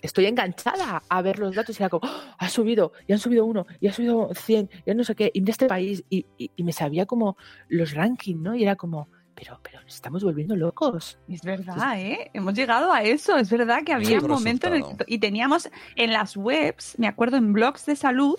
[0.00, 3.44] estoy enganchada a ver los datos y era como, "Ah, ha subido, y han subido
[3.44, 6.52] uno, y ha subido 100, y no sé qué, y de este país, y, y-
[6.54, 7.36] y me sabía como
[7.68, 8.54] los rankings, ¿no?
[8.54, 11.18] Y era como, pero, pero nos estamos volviendo locos.
[11.28, 12.30] Es verdad, ¿eh?
[12.34, 13.36] Hemos llegado a eso.
[13.36, 17.06] Es verdad que había Sí, un momento en el y teníamos en las webs, me
[17.06, 18.36] acuerdo en blogs de salud,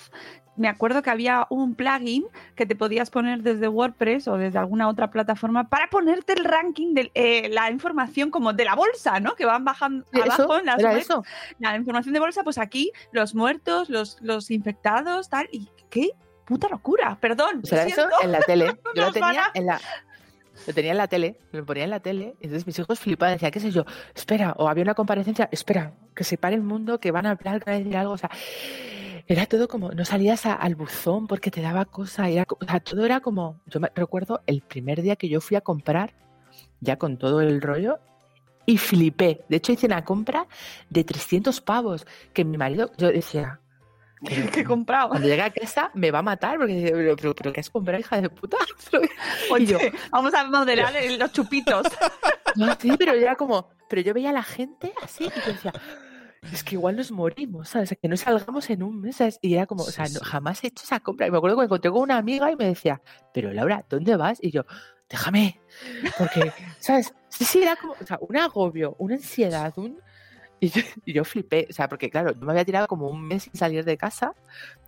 [0.59, 4.89] me acuerdo que había un plugin que te podías poner desde WordPress o desde alguna
[4.89, 9.35] otra plataforma para ponerte el ranking de eh, la información como de la bolsa, ¿no?
[9.35, 11.07] Que van bajando abajo en las webs.
[11.59, 15.47] La información de bolsa, pues aquí los muertos, los, los infectados, tal.
[15.51, 16.09] Y qué
[16.43, 17.17] puta locura.
[17.21, 17.61] Perdón.
[17.61, 18.65] Pues era lo eso en la tele.
[18.95, 19.79] Yo lo tenía en la.
[20.67, 23.35] Lo tenía en la tele, lo ponía en la tele, y entonces mis hijos flipaban,
[23.35, 26.99] decían, qué sé yo, espera, o había una comparecencia, espera, que se pare el mundo,
[26.99, 28.29] que van a hablar, que van a decir algo, o sea,
[29.29, 32.79] era todo como, no salías a- al buzón porque te daba cosa, era, o sea,
[32.79, 36.13] todo era como, yo me recuerdo el primer día que yo fui a comprar,
[36.81, 37.99] ya con todo el rollo,
[38.65, 40.47] y flipé, de hecho hice una compra
[40.89, 43.59] de 300 pavos, que mi marido, yo decía,
[44.25, 45.09] que he comprado.
[45.09, 47.69] cuando llegue a casa me va a matar, porque dice, pero, pero, pero ¿qué has
[47.69, 48.57] comprado, hija de puta?
[49.51, 49.77] Oye, yo,
[50.11, 51.85] vamos a modelar el- los chupitos.
[52.55, 55.53] No, sí, pero yo era como, pero yo veía a la gente así y yo
[55.53, 55.71] decía,
[56.51, 57.95] es que igual nos morimos, ¿sabes?
[58.01, 59.39] Que no salgamos en un mes, ¿sabes?
[59.41, 60.25] Y era como, o sea, Sí, no- sí.
[60.25, 61.27] jamás he hecho esa compra.
[61.27, 63.01] Y me acuerdo que me encontré con una amiga y me decía,
[63.33, 64.39] pero Laura, ¿dónde vas?
[64.41, 64.65] Y yo,
[65.09, 65.59] déjame,
[66.17, 66.41] porque,
[66.79, 67.13] ¿sabes?
[67.29, 69.99] Sí, sí, era como, o sea, un agobio, una ansiedad, un...
[70.61, 73.21] Y yo, y yo flipé, o sea, porque claro, yo me había tirado como un
[73.25, 74.33] mes sin salir de casa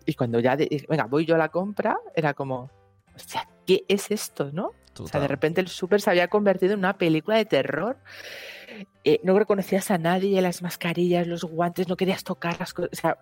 [0.05, 2.69] y cuando ya, de- venga, voy yo a la compra, era como,
[3.15, 4.65] hostia, ¿qué es esto, no?
[4.67, 4.73] O
[5.07, 5.29] sea, de Total.
[5.29, 7.97] repente el súper se había convertido en una película de terror.
[9.03, 12.91] Eh, no reconocías a nadie, las mascarillas, los guantes, no querías tocar las cosas.
[12.93, 13.17] O sea,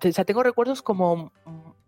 [0.00, 1.32] te- o sea, tengo recuerdos como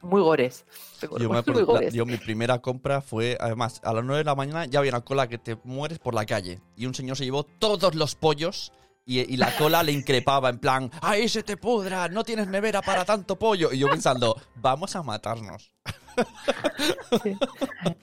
[0.03, 0.67] muy gores.
[1.01, 1.95] Yo, me muy la- gores.
[1.95, 5.01] yo mi primera compra fue, además, a las 9 de la mañana ya había una
[5.01, 6.61] cola que te mueres por la calle.
[6.77, 8.73] Y un señor se llevó todos los pollos
[9.07, 12.09] y, y la cola le increpaba en plan, ¡ay, se te pudra!
[12.09, 13.73] No tienes nevera para tanto pollo.
[13.73, 15.73] Y yo pensando, vamos a matarnos.
[17.23, 17.37] Sí.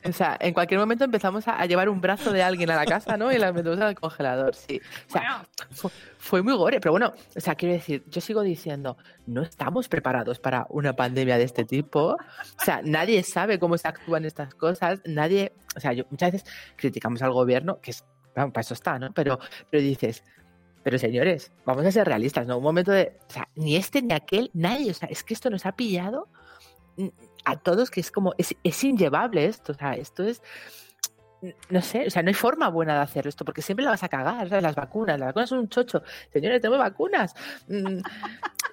[0.05, 2.85] O sea, en cualquier momento empezamos a, a llevar un brazo de alguien a la
[2.85, 3.31] casa, ¿no?
[3.31, 4.79] Y la metemos al congelador, sí.
[5.09, 8.97] O sea, fue, fue muy gore, pero bueno, o sea, quiero decir, yo sigo diciendo,
[9.25, 12.15] no estamos preparados para una pandemia de este tipo.
[12.15, 16.49] O sea, nadie sabe cómo se actúan estas cosas, nadie, o sea, yo muchas veces
[16.75, 19.11] criticamos al gobierno, que es, bueno, para eso está, ¿no?
[19.13, 20.23] Pero, pero dices,
[20.83, 22.57] pero señores, vamos a ser realistas, ¿no?
[22.57, 25.49] Un momento de, o sea, ni este ni aquel, nadie, o sea, es que esto
[25.49, 26.27] nos ha pillado
[27.45, 30.41] a todos que es como, es, es inllevable esto, o sea, esto es,
[31.69, 34.03] no sé, o sea, no hay forma buena de hacer esto, porque siempre la vas
[34.03, 34.63] a cagar, ¿sabes?
[34.63, 36.03] Las vacunas, las vacunas son un chocho.
[36.31, 37.33] Señores, tenemos vacunas.
[37.67, 38.01] Mm,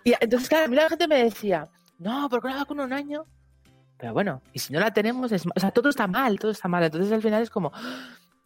[0.04, 2.92] Y entonces, claro, a mí la gente me decía, no, ¿por qué una vacuna un
[2.92, 3.24] año?
[3.98, 6.68] Pero bueno, y si no la tenemos, es, o sea, todo está mal, todo está
[6.68, 6.84] mal.
[6.84, 7.72] Entonces al final es como,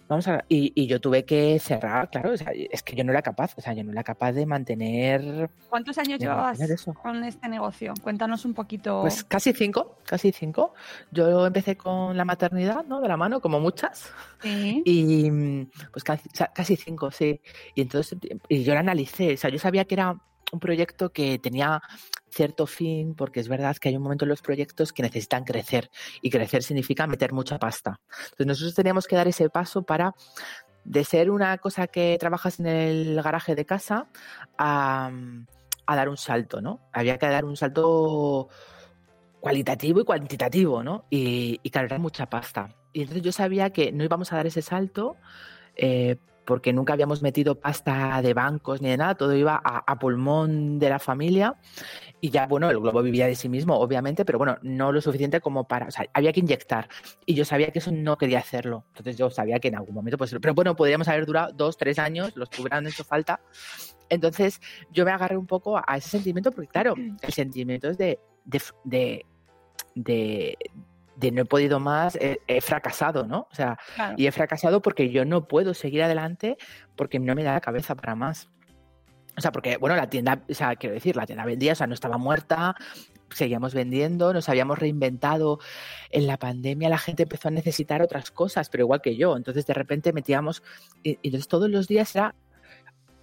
[0.08, 0.44] vamos a...
[0.48, 3.54] Y, y yo tuve que cerrar, claro, o sea, es que yo no era capaz,
[3.56, 6.58] o sea, yo no era capaz de mantener, ¿Cuántos años llevabas
[7.02, 7.94] con este negocio?
[8.02, 9.00] Cuéntanos un poquito.
[9.02, 10.74] Pues casi cinco, casi cinco.
[11.10, 13.00] Yo empecé con la maternidad, ¿no?
[13.00, 14.12] De la mano, como muchas.
[14.40, 14.82] Sí.
[14.92, 15.30] Y
[15.90, 17.40] pues casi, o sea, casi cinco, sí.
[17.74, 20.20] Y entonces y yo la analicé, o sea, yo sabía que era
[20.52, 21.80] un proyecto que tenía
[22.32, 25.90] cierto fin, porque es verdad que hay un momento en los proyectos que necesitan crecer
[26.20, 28.00] y crecer significa meter mucha pasta.
[28.24, 30.14] Entonces nosotros teníamos que dar ese paso para
[30.84, 34.08] de ser una cosa que trabajas en el garaje de casa
[34.58, 35.10] a,
[35.86, 36.80] dar un salto, ¿no?
[36.92, 38.48] Había que dar un salto
[39.40, 41.04] cualitativo y cuantitativo, ¿no?
[41.10, 42.74] Y, y claro, era mucha pasta.
[42.94, 45.16] Y entonces yo sabía que no íbamos a dar ese salto
[45.76, 50.78] eh, porque nunca habíamos metido pasta de bancos ni de nada, todo iba a, pulmón
[50.78, 51.56] de la familia
[52.20, 55.40] y ya, bueno, el globo vivía de sí mismo, obviamente, pero bueno, no lo suficiente
[55.40, 56.88] como para, o sea, había que inyectar
[57.26, 60.18] y yo sabía que eso no quería hacerlo, entonces yo sabía que en algún momento,
[60.18, 63.40] pues, pero bueno, podríamos haber durado dos, tres años, los que hubieran hecho falta,
[64.08, 68.20] entonces yo me agarré un poco a ese sentimiento porque, claro, el sentimiento es de,
[68.44, 69.24] de,
[69.94, 70.58] de,
[71.16, 73.46] de no he podido más, he, he fracasado, ¿no?
[73.50, 74.14] O sea, Claro.
[74.16, 76.56] y he fracasado porque yo no puedo seguir adelante
[76.96, 78.48] porque no me da la cabeza para más.
[79.36, 81.86] O sea, porque, bueno, la tienda, o sea, quiero decir, la tienda vendía, o sea,
[81.86, 82.74] no estaba muerta,
[83.30, 85.58] seguíamos vendiendo, nos habíamos reinventado.
[86.10, 89.36] En la pandemia la gente empezó a necesitar otras cosas, pero igual que yo.
[89.36, 90.62] Entonces, de repente metíamos,
[91.02, 92.34] y, y entonces todos los días era,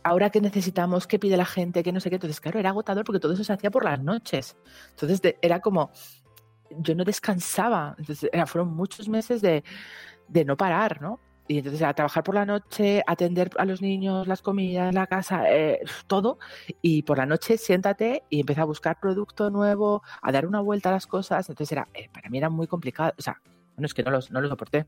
[0.04, 2.16] ahora qué necesitamos, qué pide la gente, qué no sé qué.
[2.16, 4.58] Entonces, claro, era agotador porque todo eso se hacía por las noches.
[4.92, 5.92] Entonces, de- era como,
[6.78, 7.96] yo no descansaba.
[7.98, 9.64] Entonces, era, fueron muchos meses de,
[10.28, 11.20] de no parar, ¿no?
[11.48, 15.52] Y entonces a trabajar por la noche, atender a los niños, las comidas, la casa,
[15.52, 16.38] eh, todo.
[16.84, 20.90] Y por la noche siéntate y empieza a buscar producto nuevo, a dar una vuelta
[20.90, 21.50] a las cosas.
[21.50, 23.14] Entonces era, eh, para mí era muy complicado.
[23.18, 23.42] O sea,
[23.76, 24.86] bueno, es que no, los, no lo soporté.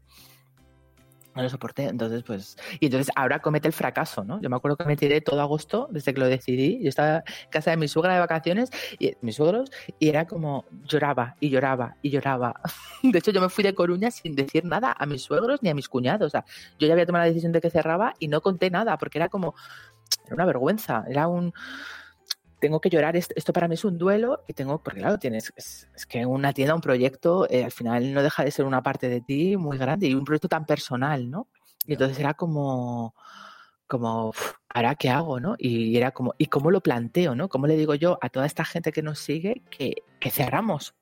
[1.33, 2.57] No lo soporté, entonces pues...
[2.79, 4.41] Y entonces ahora comete el fracaso, ¿no?
[4.41, 6.81] Yo me acuerdo que me tiré todo agosto desde que lo decidí.
[6.83, 10.65] Yo estaba en casa de mi suegra de vacaciones, y mis suegros, y era como
[10.83, 12.59] lloraba y lloraba y lloraba.
[13.03, 15.75] De hecho, yo me fui de Coruña sin decir nada a mis suegros ni a
[15.75, 16.27] mis cuñados.
[16.27, 16.45] O sea,
[16.79, 19.29] yo ya había tomado la decisión de que cerraba y no conté nada, porque era
[19.29, 19.55] como...
[20.25, 21.53] Era una vergüenza, era un
[22.61, 25.51] tengo que llorar, est- esto para mí es un duelo y tengo, porque claro, tienes,
[25.57, 28.81] es, es que una tienda, un proyecto, eh, al final no deja de ser una
[28.81, 31.47] parte de ti muy grande y un proyecto tan personal, ¿no?
[31.85, 33.13] Y entonces era como,
[33.87, 35.55] como, "Uf, ¿ahora qué hago, no?
[35.57, 37.49] Y era como, ¿y cómo lo planteo, no?
[37.49, 40.93] ¿Cómo le digo yo a toda esta gente que nos sigue que, que cerramos?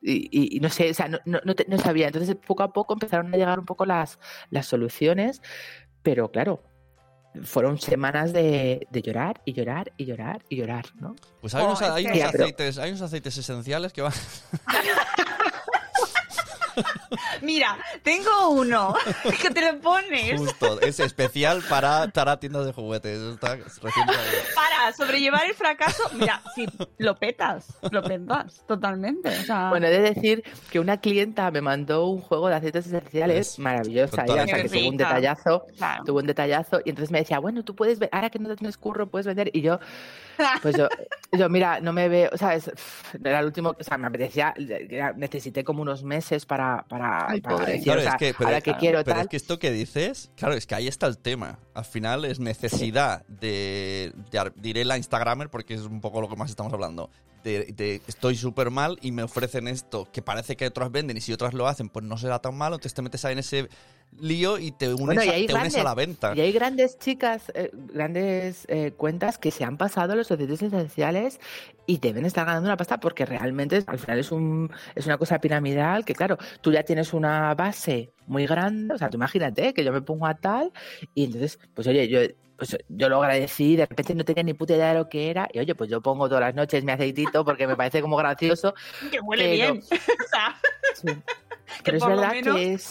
[0.00, 2.06] Y, y- y no sé, o sea, no, no, no te- no sabía.
[2.08, 4.18] Entonces, poco a poco empezaron a llegar un poco las,
[4.50, 5.40] las soluciones,
[6.02, 6.64] pero claro,
[7.42, 11.14] fueron semanas de, de llorar y llorar y llorar y llorar, ¿no?
[11.40, 14.12] Pues hay, Oh, unos, hay unos aceites, hay unos aceites esenciales que van.
[17.42, 18.94] Mira, tengo uno
[19.42, 23.18] que te lo pones Justo, es especial para, para tiendas de juguetes.
[23.18, 24.42] Está recién traído.
[24.54, 26.02] para sobrellevar el fracaso.
[26.14, 26.66] Mira, si
[26.98, 29.28] lo petas, lo petas totalmente.
[29.28, 32.86] O sea, Bueno, he de decir que una clienta me mandó un juego de aceites
[32.86, 34.24] esenciales Es maravillosa.
[34.24, 36.04] ella, o sea, que tuvo un detallazo, claro.
[36.04, 36.80] tuvo un detallazo.
[36.84, 39.50] Y entonces me decía, bueno, tú puedes ver, ahora que no tienes curro, puedes vender.
[39.52, 39.78] Y yo,
[40.62, 40.88] pues yo,
[41.32, 42.70] yo mira, no me veo, o sea, es,
[43.22, 44.54] era el último, o sea, me apetecía,
[45.16, 47.72] necesité como unos meses para, para, Ay, para pobre.
[47.72, 49.22] decir, Claro, o sea, es que, pero, ahora que quiero pero tal.
[49.24, 51.58] es que esto que dices, claro, es que ahí está el tema.
[51.74, 54.12] Al final es necesidad de,
[54.56, 57.10] diré la Instagramer porque es un poco lo que más estamos hablando.
[57.44, 61.20] De, de estoy súper mal y me ofrecen esto que parece que otras venden y
[61.20, 62.76] si otras lo hacen, pues no será tan malo.
[62.76, 63.68] Entonces te metes ahí en ese
[64.20, 66.32] lío y te unes, Bueno, y a, hay te unes a grandes- la venta.
[66.36, 71.40] Y hay grandes chicas, eh, grandes eh, cuentas que se han pasado los aceites esenciales
[71.86, 75.40] y deben estar ganando una pasta porque realmente al final es un es una cosa
[75.40, 79.82] piramidal que claro, tú ya tienes una base muy grande, o sea, tú imagínate que
[79.84, 80.72] yo me pongo a tal
[81.14, 82.20] y entonces, pues oye, yo
[82.56, 85.48] pues yo lo agradecí, de repente no tenía ni puta idea de lo que era
[85.52, 88.72] y oye, pues yo pongo todas las noches mi aceitito porque me parece como gracioso
[89.10, 89.84] que huele pero- bien.
[89.90, 90.56] O sea,
[90.94, 91.08] Sí.
[91.84, 92.90] Pero es verdad menos- que es.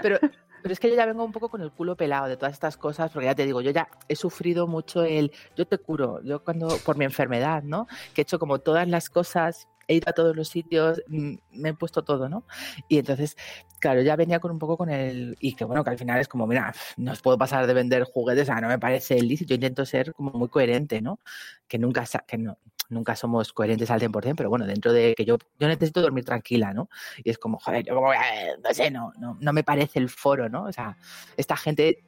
[0.00, 0.18] Pero,
[0.64, 2.78] pero es que yo ya vengo un poco con el culo pelado de todas estas
[2.78, 5.30] cosas, porque ya te digo, yo ya he sufrido mucho el.
[5.54, 6.78] Yo te curo, yo cuando.
[6.86, 7.86] por mi enfermedad, ¿no?
[8.14, 9.68] Que he hecho como todas las cosas.
[9.88, 12.46] He ido a todos los sitios, mm, me he puesto todo, ¿no?
[12.88, 13.36] Y entonces,
[13.78, 15.36] claro, ya venía con un poco con el.
[15.38, 18.04] Y que bueno, que al final es como, mira, no os puedo pasar de vender
[18.04, 19.50] juguetes, o sea, no me parece lícito.
[19.50, 21.20] Yo intento ser como muy coherente, ¿no?
[21.68, 22.56] Que nunca, que no,
[22.88, 26.72] nunca somos coherentes al 100%, pero bueno, dentro de que yo, yo necesito dormir tranquila,
[26.72, 26.88] ¿no?
[27.22, 30.64] Y es como, joder, eh, no sé, no, no, no me parece el foro, ¿no?
[30.64, 30.96] O sea,
[31.36, 32.04] esta gente,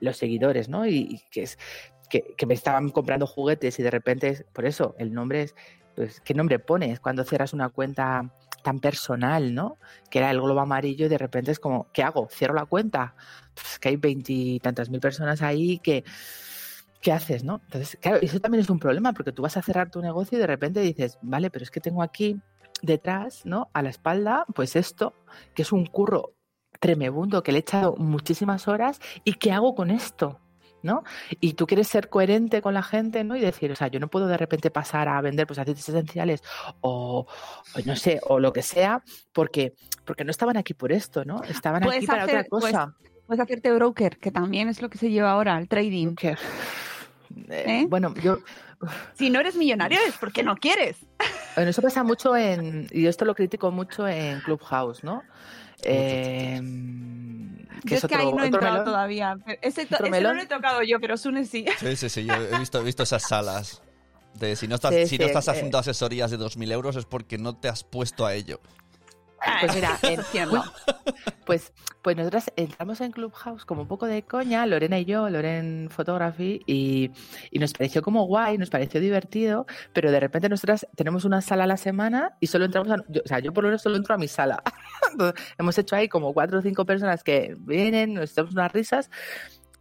[0.00, 0.86] los seguidores, ¿no?
[0.86, 1.58] Y, y que es
[2.08, 5.54] que, que me estaban comprando juguetes y de repente, es, por eso, el nombre es,
[5.94, 8.30] pues, ¿qué nombre pones cuando cierras una cuenta
[8.62, 9.78] tan personal, ¿no?
[10.10, 12.28] Que era el globo amarillo y de repente es como, ¿qué hago?
[12.30, 13.14] ¿Cierro la cuenta?
[13.54, 16.04] Pues que hay veintitantas mil personas ahí que...
[17.06, 17.60] ¿Qué haces, no?
[17.66, 20.40] Entonces, claro, eso también es un problema porque tú vas a cerrar tu negocio y
[20.40, 22.40] de repente dices, vale, pero es que tengo aquí
[22.82, 23.70] detrás, ¿no?
[23.74, 25.14] A la espalda, pues esto,
[25.54, 26.32] que es un curro
[26.80, 30.40] tremebundo que le he echado muchísimas horas y ¿qué hago con esto?
[30.82, 31.04] ¿no?
[31.40, 33.36] Y tú quieres ser coherente con la gente, ¿no?
[33.36, 36.42] Y decir, o sea, yo no puedo de repente pasar a vender pues aceites esenciales
[36.80, 37.24] o,
[37.74, 41.40] o no sé, o lo que sea, porque, porque no estaban aquí por esto, ¿no?
[41.44, 42.96] Estaban aquí para hacer- otra cosa.
[43.26, 46.14] puedes hacerte broker, que también es lo que se lleva ahora, el trading.
[47.50, 47.86] Eh, ¿Eh?
[47.88, 48.38] Bueno, yo,
[49.14, 50.96] Si no eres millonario es porque no quieres.
[51.54, 55.22] Bueno, eso pasa mucho en, y esto lo critico mucho en Clubhouse, ¿no?
[55.82, 56.60] Eh,
[57.84, 58.84] que Yo es, que ahí no he entrado melón.
[58.84, 59.36] todavía.
[59.44, 61.64] Pero Ese, to- ¿Otro ese no lo he tocado yo, pero Sune sí.
[61.78, 63.82] Sí, sí, sí, yo he visto, he visto esas salas.
[64.34, 65.52] De si no estás, Sí, si no estás eh.
[65.52, 68.60] haciendo asesorías de 2.000 euros es porque no te has puesto a ello.
[69.60, 70.64] Pues mira, Entiendo.
[71.44, 71.72] Pues,
[72.02, 76.62] pues nosotras entramos en Clubhouse como un poco de coña, Lorena y yo, Loren Photography,
[76.66, 77.10] y,
[77.50, 81.64] y nos pareció como guay, nos pareció divertido, pero de repente nosotras tenemos una sala
[81.64, 83.96] a la semana y solo entramos a, yo- o sea, yo por lo menos solo
[83.96, 84.62] entro a mi sala.
[85.12, 89.10] Entonces, hemos hecho ahí como cuatro o cinco personas que vienen, nos echamos unas risas.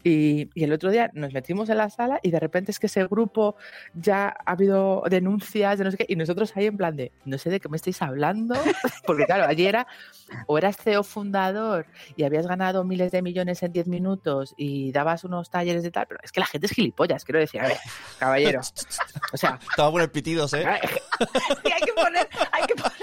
[0.08, 2.86] Y, y el otro día nos metimos en la sala y de repente es que
[2.86, 3.56] ese grupo
[3.96, 7.39] ya ha habido denuncias de no sé qué, y nosotros ahí en plan de, no
[7.39, 8.54] sé de qué me estáis hablando,
[9.08, 9.88] porque claro, allí era
[10.46, 15.24] o eras CEO fundador y habías ganado miles de millones en 10 minutos y dabas
[15.24, 17.78] unos talleres de tal, pero es que la gente es gilipollas, quiero decir, a ver,
[18.20, 18.62] caballero.
[19.34, 20.65] O sea, Estaba pitidos, ¿eh?
[21.63, 22.94] Sí, hay que poner, hay que poner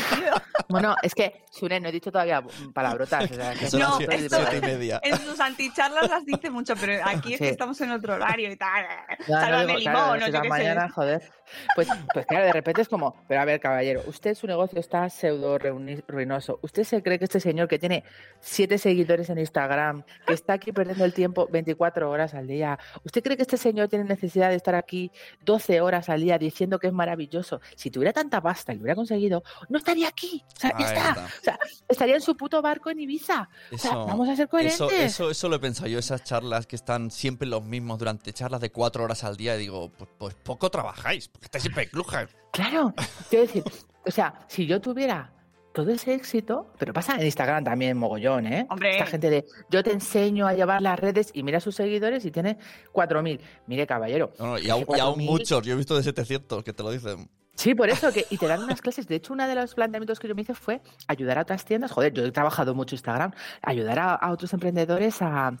[0.00, 0.34] un pitido.
[0.68, 3.30] Bueno, es que, Sune, no he dicho todavía palabrotas.
[3.30, 5.00] O sea, que No, esto- y media.
[5.02, 8.56] En sus anticharlas las dice mucho, pero aquí es que estamos en otro horario y
[8.56, 8.84] tal.
[9.26, 10.92] Ya, no Sálvame digo, limón, claro, o si yo qué mañana, sé.
[10.94, 11.32] joder.
[11.74, 15.08] Pues, pues claro, de repente es como, pero a ver, caballero, usted su negocio está
[15.10, 16.58] pseudo ruinoso.
[16.62, 18.04] ¿Usted se cree que este señor que tiene
[18.40, 23.22] siete seguidores en Instagram, que está aquí perdiendo el tiempo 24 horas al día, ¿usted
[23.22, 25.10] cree que este señor tiene necesidad de estar aquí
[25.44, 27.60] 12 horas al día diciendo que es maravilloso?
[27.76, 30.44] Si tuviera tanta pasta y lo hubiera conseguido, no estaría aquí.
[30.56, 31.26] O sea, ya Ahí está.
[31.40, 33.48] O sea, estaría en su puto barco en Ibiza.
[33.72, 34.74] O sea, Eso- vamos a ser coherentes.
[34.80, 38.32] Eso, eso, eso lo he pensado yo, esas charlas que están siempre los mismos durante
[38.32, 39.56] charlas de cuatro horas al día.
[39.56, 42.28] Y digo, pues, pues poco trabajáis, estáis siempre clujas.
[42.52, 42.94] Claro,
[43.28, 43.64] quiero decir,
[44.06, 45.32] o sea, si yo tuviera
[45.72, 48.66] todo ese éxito, pero pasa en Instagram también mogollón, ¿eh?
[48.68, 48.90] Hombre.
[48.90, 52.24] Esta gente de yo te enseño a llevar las redes y mira a sus seguidores
[52.24, 52.58] y tiene
[52.92, 53.40] 4.000.
[53.66, 54.32] Mire, caballero.
[54.38, 56.72] No, no, y, aún, que y aún 4.000 muchos, yo he visto de 700 que
[56.72, 57.30] te lo dicen.
[57.54, 59.06] Sí, por eso, que, y te dan unas clases.
[59.06, 61.92] De hecho, uno de los planteamientos que yo me hice fue ayudar a otras tiendas.
[61.92, 63.32] Joder, yo he trabajado mucho Instagram,
[63.62, 65.56] ayudar a, a otros emprendedores a.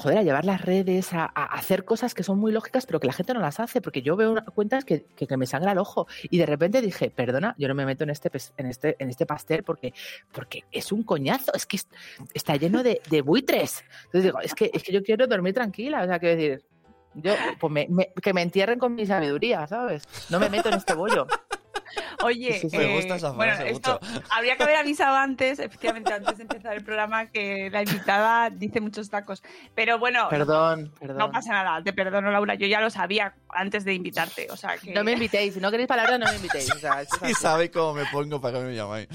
[0.00, 3.12] Joder, a llevar las redes, a, hacer cosas que son muy lógicas, pero que la
[3.12, 6.06] gente no las hace, porque yo veo cuentas que, que, me sangra el ojo.
[6.30, 9.26] Y de repente dije, perdona, yo no me meto en este, en este, en este
[9.26, 9.92] pastel porque,
[10.32, 11.88] porque es un coñazo, es que es-
[12.32, 13.84] está lleno de, buitres.
[14.06, 16.64] Entonces digo, es que, es que yo quiero dormir tranquila, o sea, quiero decir,
[17.12, 20.04] yo, pues me- que me entierren con mi sabiduría, ¿sabes?
[20.30, 21.26] No me meto en este bollo.
[22.22, 22.76] Oye, Sí, sí, sí.
[22.78, 24.24] Me eh, gusta esa bueno, esto mucho.
[24.30, 28.80] habría que haber avisado antes, efectivamente, antes de empezar el programa, que la invitada dice
[28.80, 29.42] muchos tacos.
[29.74, 31.18] Pero bueno, Perdón, perdón.
[31.18, 32.54] no pasa nada, te perdono, Laura.
[32.54, 34.48] Yo ya lo sabía antes de invitarte.
[34.50, 34.92] O sea que.
[34.92, 36.70] No me invitéis, si no queréis palabras, no me invitéis.
[36.74, 37.04] O sea,
[37.72, 39.08] cómo me pongo para que me llamáis.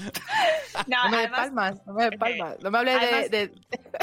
[0.86, 2.56] No, No me des además, palmas, no me des palmas.
[2.62, 3.52] No me hables de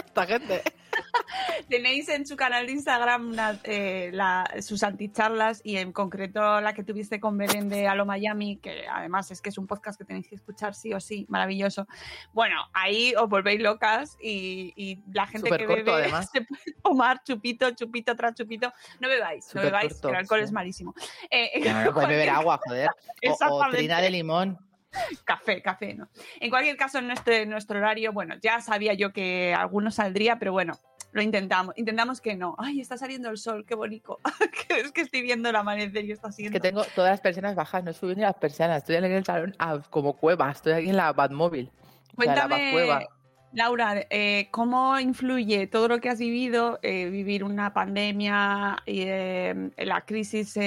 [0.06, 0.64] esta gente.
[1.70, 6.74] Tenéis en su canal de Instagram una- eh, la- sus anticharlas y en concreto la
[6.74, 10.06] que tuviste con Belén de Alo Miami, que además es que es un podcast que
[10.06, 11.88] tenéis que escuchar sí o sí, maravilloso.
[12.34, 16.30] Bueno, ahí os volvéis locas y, y la gente Súper que corto, bebe además.
[16.34, 18.72] se puede tomar chupito, chupito tras chupito.
[19.00, 20.46] No bebáis, no bebáis, corto, que el alcohol sí.
[20.46, 20.94] es malísimo.
[21.30, 22.89] Eh, No, no puedes beber agua, joder.
[23.28, 24.60] O, o trina de limón.
[25.26, 26.08] Café, café, ¿no?
[26.39, 30.38] En cualquier caso, en nuestro, en nuestro horario, bueno, ya sabía yo que alguno saldría,
[30.38, 30.74] pero bueno,
[31.12, 31.78] lo intentamos.
[31.78, 32.56] Intentamos que no.
[32.58, 34.20] Ay, está saliendo el sol, qué bonito.
[34.70, 36.54] Es que estoy viendo el amanecer y está Es siendo.
[36.54, 38.78] que tengo todas las persianas bajas, no subí ni las persianas.
[38.80, 41.72] Estoy en el salón ah, como cueva, estoy aquí en la Batmóvil.
[42.18, 43.08] O sea, la Cuéntame, Batcueva.
[43.54, 49.72] Laura, eh, ¿cómo influye todo lo que has vivido, eh, vivir una pandemia y eh,
[49.78, 50.58] la crisis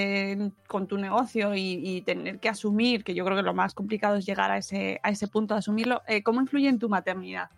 [0.68, 4.16] con tu negocio y, y tener que asumir, que yo creo que lo más complicado
[4.16, 7.50] es llegar a ese, a ese punto de asumirlo, eh, ¿cómo influye en tu maternidad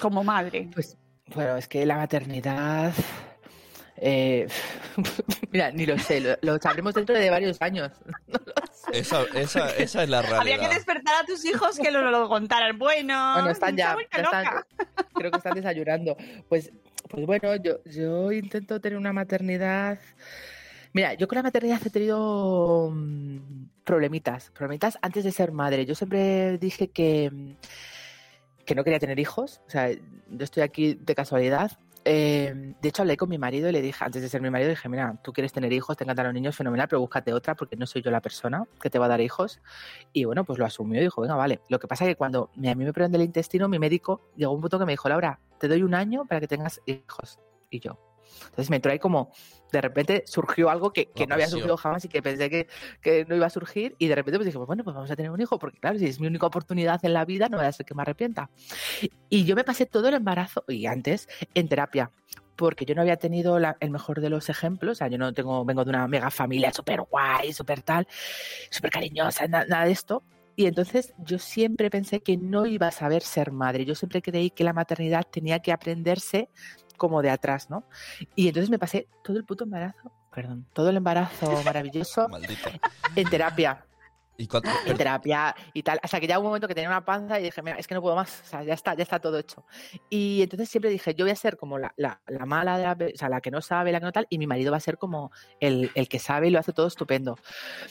[0.00, 0.70] como madre?
[0.72, 0.96] Pues,
[1.34, 2.92] bueno, es que la maternidad.
[3.98, 4.46] Eh,
[5.50, 7.92] mira, ni lo sé, lo, lo sabremos dentro de varios años.
[8.92, 10.70] Esa, esa, esa es la Había que realidad.
[10.70, 12.78] despertar a tus hijos que lo, lo contaran.
[12.78, 14.44] Bueno, Bueno, están ya, están-
[15.12, 16.16] creo que están desayunando.
[16.48, 16.70] Pues,
[17.08, 19.98] pues bueno, yo, yo intento tener una maternidad.
[20.92, 25.84] Mira, yo con la maternidad he tenido mm, problemitas, problemitas antes de ser madre.
[25.84, 27.52] Yo siempre dije que, mm,
[28.64, 29.62] que no quería tener hijos.
[29.66, 29.98] O sea, yo
[30.44, 31.72] estoy aquí de casualidad.
[32.08, 34.70] Eh, de hecho, hablé con mi marido y le dije, antes de ser mi marido,
[34.70, 37.74] dije, mira, tú quieres tener hijos, te encantan los niños, fenomenal, pero búscate otra porque
[37.74, 39.60] no soy yo la persona que te va a dar hijos.
[40.12, 41.62] Y bueno, pues lo asumió y dijo, venga, vale.
[41.68, 44.52] Lo que pasa es que cuando a mí me operan del intestino, mi médico llegó
[44.52, 47.40] a un punto que me dijo, Laura, te doy un año para que tengas hijos.
[47.70, 48.05] Y yo.
[48.44, 49.32] Entonces me entró ahí como,
[49.72, 52.68] de repente surgió algo que, que no había surgido jamás y que pensé que,
[53.00, 53.96] que no iba a surgir.
[53.98, 55.98] Y de repente pues dije, pues bueno, pues vamos a tener un hijo, porque claro,
[55.98, 58.50] si es mi única oportunidad en la vida, no voy a ser que me arrepienta.
[59.28, 62.10] Y yo me pasé todo el embarazo y antes en terapia.
[62.54, 65.34] Porque yo no había tenido la- el mejor de los ejemplos, o sea, yo no
[65.34, 68.08] tengo, vengo de una mega familia súper guay, súper tal,
[68.70, 70.22] súper cariñosa, na- nada de esto.
[70.58, 73.84] Y entonces yo siempre pensé que no iba a saber ser madre.
[73.84, 76.48] Yo siempre creí que la maternidad tenía que aprenderse
[76.96, 77.84] como de atrás, ¿no?
[78.34, 82.28] Y entonces me pasé todo el puto embarazo, perdón, todo el embarazo maravilloso
[83.16, 83.84] en terapia,
[84.38, 87.04] ¿Y cuánto- en terapia y tal, hasta que ya hubo un momento que tenía una
[87.04, 89.18] panza y dije, mira, es que no puedo más, o sea, ya está, ya está
[89.18, 89.64] todo hecho.
[90.10, 93.12] Y entonces siempre dije, yo voy a ser como la, la- la mala, de la,
[93.14, 94.80] o sea, la que no sabe, la que no tal, y mi marido va a
[94.80, 97.36] ser como el, el que sabe y lo hace todo estupendo.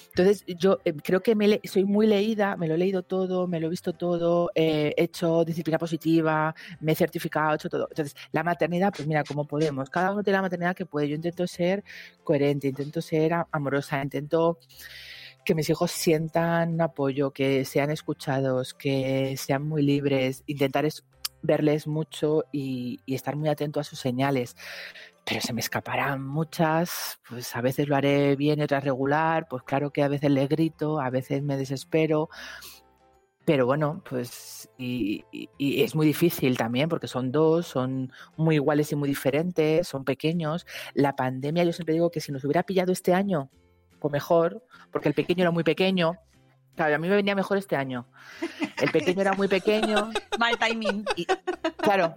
[0.10, 3.60] Entonces yo eh, creo que me soy muy leída, me lo he leído todo, me
[3.60, 7.88] lo he visto todo, eh, he hecho disciplina positiva, me he certificado, he hecho todo.
[7.90, 11.10] Entonces, la maternidad, pues mira, como podemos, cada uno tiene la maternidad que puede.
[11.10, 11.84] Yo intento ser
[12.24, 14.60] coherente, intento ser amorosa, intento
[15.46, 21.06] que mis hijos sientan apoyo, que sean escuchados, que sean muy libres, intentar es-
[21.44, 24.56] verles mucho y, estar muy atento a sus señales.
[25.26, 29.92] Pero se me escaparán muchas, pues a veces lo haré bien otras regular, pues claro
[29.92, 32.30] que a veces le grito, a veces me desespero.
[33.46, 35.24] Pero bueno, pues y
[35.60, 40.66] es muy difícil también porque son dos, son muy iguales y muy diferentes, son pequeños.
[40.96, 43.52] La pandemia, yo siempre digo que si nos hubiera pillado este año,
[44.10, 46.14] mejor, porque el pequeño era muy pequeño.
[46.76, 48.06] Claro, a mí me venía mejor este año.
[48.82, 50.12] El pequeño era muy pequeño.
[50.40, 51.06] Mal timing.
[51.16, 51.26] Y,
[51.78, 52.16] claro,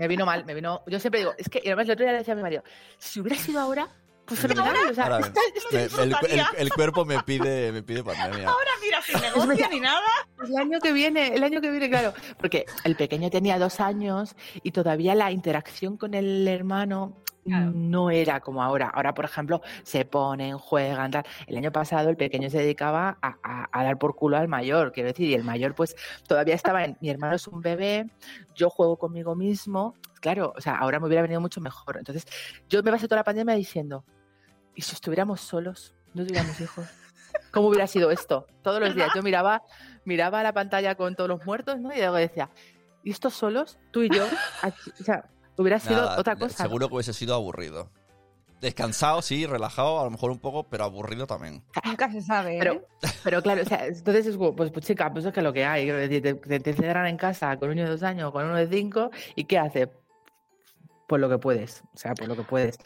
[0.00, 0.82] me vino mal, me vino.
[0.88, 2.64] Yo siempre digo, es que y además el otro día le decía a mi marido,
[2.98, 3.88] si hubiera sido ahora,
[4.24, 4.90] pues fenomenal.
[4.90, 8.48] O sea, Ahora, esta- esta me- el, el- el cuerpo me pide, me pide pandemia.
[8.48, 10.02] Ahora mira, sin negocio ni nada.
[10.44, 12.12] El año que viene, el año que viene, claro.
[12.38, 14.34] Porque el pequeño tenía dos años
[14.64, 18.88] y todavía la interacción con el hermano No era como ahora.
[18.88, 21.24] Ahora, por ejemplo, se ponen, juegan, tal.
[21.46, 25.28] El año pasado el pequeño se dedicaba a dar por culo al mayor, quiero decir,
[25.28, 28.10] y el mayor pues todavía estaba en, mi hermano es un bebé,
[28.54, 29.94] yo juego conmigo mismo.
[30.20, 31.96] Claro, o sea, ahora me hubiera venido mucho mejor.
[31.96, 32.26] Entonces,
[32.68, 34.04] yo me pasé toda la pandemia diciendo,
[34.74, 35.94] ¿y si estuviéramos solos?
[36.12, 36.86] No tuviéramos hijos.
[37.52, 38.46] ¿Cómo hubiera sido esto?
[38.62, 39.62] Todos los días yo miraba,
[40.04, 41.92] miraba la pantalla con todos los muertos, ¿no?
[41.92, 42.50] Y luego decía,
[43.02, 43.78] ¿y estos solos?
[43.90, 44.26] Tú y yo.
[44.62, 44.90] aquí?".
[45.00, 45.24] o sea,
[45.62, 46.64] hubiera sido otra cosa.
[46.64, 47.90] Seguro que hubiese sido aburrido.
[48.60, 51.62] Descansado, sí, relajado, a lo mejor un poco, pero aburrido también.
[51.84, 52.56] Nunca se sabe.
[52.56, 52.58] ¿eh?
[52.58, 52.86] Pero,
[53.24, 55.64] pero claro, o sea, entonces es como, pues, pues chica, pues es que lo que
[55.64, 55.86] hay.
[55.86, 59.44] Te, te, en casa con un niño de dos años, con uno de cinco, ¿y
[59.44, 59.90] qué hace?
[61.10, 62.78] Pues lo que puedes, o sea, pues lo que puedes.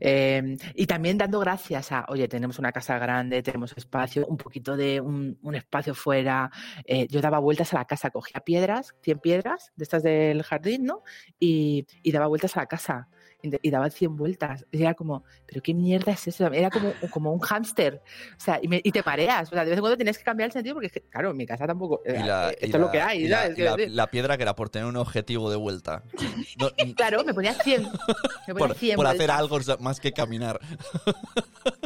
[0.00, 4.76] Eh, y también dando gracias a, oye, tenemos una casa grande, tenemos espacio, un poquito
[4.76, 6.50] de un, un espacio fuera.
[6.84, 10.86] Eh, yo daba vueltas a la casa, cogía piedras, 100 piedras de estas del jardín,
[10.86, 11.04] ¿no?
[11.38, 13.08] Y, y daba vueltas a la casa.
[13.42, 14.64] Y daba 100 vueltas.
[14.70, 16.46] Y era como, ¿pero qué mierda es eso?
[16.52, 18.00] Era como, como un hámster.
[18.36, 19.48] O sea, y, me- y te mareas.
[19.48, 21.30] O sea, de vez en cuando tienes que cambiar el sentido porque, es que, claro,
[21.32, 22.00] en mi casa tampoco.
[22.06, 24.36] Y eh, la, eh, esto es lo la- que hay, y la- la- la piedra
[24.36, 26.02] que era por tener un objetivo de vuelta.
[26.58, 27.82] No, Claro, me ponía 100.
[28.46, 30.60] Me ponía por 100 por hacer algo más que caminar.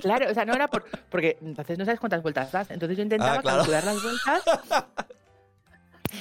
[0.01, 0.85] Claro, o sea, no era por.
[1.11, 2.71] Porque entonces no sabes cuántas vueltas das.
[2.71, 3.59] Entonces yo intentaba Ah, claro.
[3.59, 4.43] calcular las vueltas.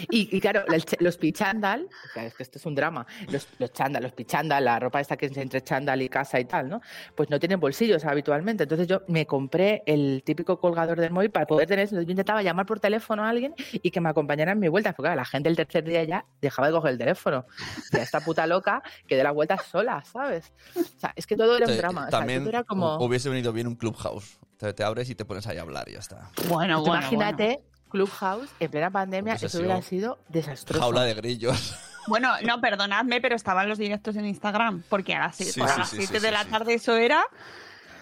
[0.10, 0.64] Y, y claro,
[1.00, 4.80] los pichándal, claro, es que esto es un drama, los, los chándal, los pichándal, la
[4.80, 6.82] ropa esta que es entre chándal y casa y tal, ¿no?
[7.16, 8.64] Pues no tienen bolsillos habitualmente.
[8.64, 11.96] Entonces yo me compré el típico colgador del móvil para poder tener eso.
[11.96, 14.94] Entonces yo intentaba llamar por teléfono a alguien y que me acompañara en mi vuelta.
[14.94, 17.46] Porque claro, la gente el tercer día ya dejaba de coger el teléfono.
[17.92, 20.52] Ya esta puta loca que de las vueltas sola, ¿sabes?
[20.76, 22.02] O sea, es que todo era un drama.
[22.08, 22.98] O sea, También era como...
[23.00, 24.40] hu- hubiese venido bien un clubhouse.
[24.58, 26.32] Te, te abres y te pones ahí a hablar y ya está.
[26.48, 26.96] Bueno, bueno.
[26.98, 27.60] imagínate,
[27.90, 30.82] Clubhouse, en plena pandemia, Hubiese eso hubiera sido desastroso.
[30.82, 31.76] Jaula de grillos.
[32.08, 35.70] Bueno, no, perdonadme, pero estaban los directos en Instagram, porque a las, seis- Sí, por
[35.70, 36.50] a sí, las sí, 7 sí, de la sí.
[36.52, 37.24] tarde eso era.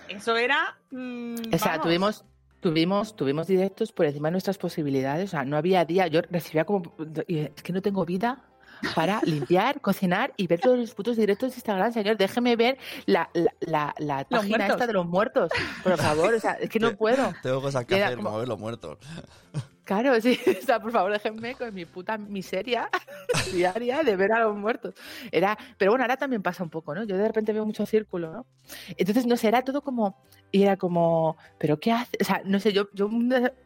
[0.10, 0.78] Eso era.
[0.92, 1.84] mm, O sea, vamos.
[1.86, 2.26] tuvimos,
[2.60, 5.30] tuvimos, tuvimos directos por encima de nuestras posibilidades.
[5.30, 6.08] O sea, no había día.
[6.08, 6.94] Yo recibía como.
[7.30, 8.44] Es que no tengo vida
[8.94, 12.18] para limpiar, cocinar y ver todos los putos directos de Instagram, señor.
[12.18, 14.76] Déjeme ver la, la, la, la página muertos.
[14.76, 15.50] esta de los muertos.
[15.82, 17.34] Por favor, o sea, es que no puedo.
[17.42, 18.98] Tengo cosas que Era hacer, como- mover los muertos.
[19.86, 20.40] Claro, sí.
[20.64, 22.90] O sea, por favor, déjenme con mi puta miseria
[23.54, 24.94] diaria de ver a los muertos.
[25.32, 27.04] Era, pero bueno, ahora también pasa un poco, ¿no?
[27.04, 28.46] Yo de repente veo mucho círculo, ¿no?
[28.98, 30.18] Entonces, no sé, era todo como,
[30.52, 32.18] y era como, ¿pero qué hace?
[32.22, 33.10] O sea, no sé, yo, yo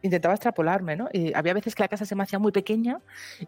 [0.02, 1.08] intentaba extrapolarme, ¿no?
[1.12, 3.00] Y había veces que la casa se me hacía muy pequeña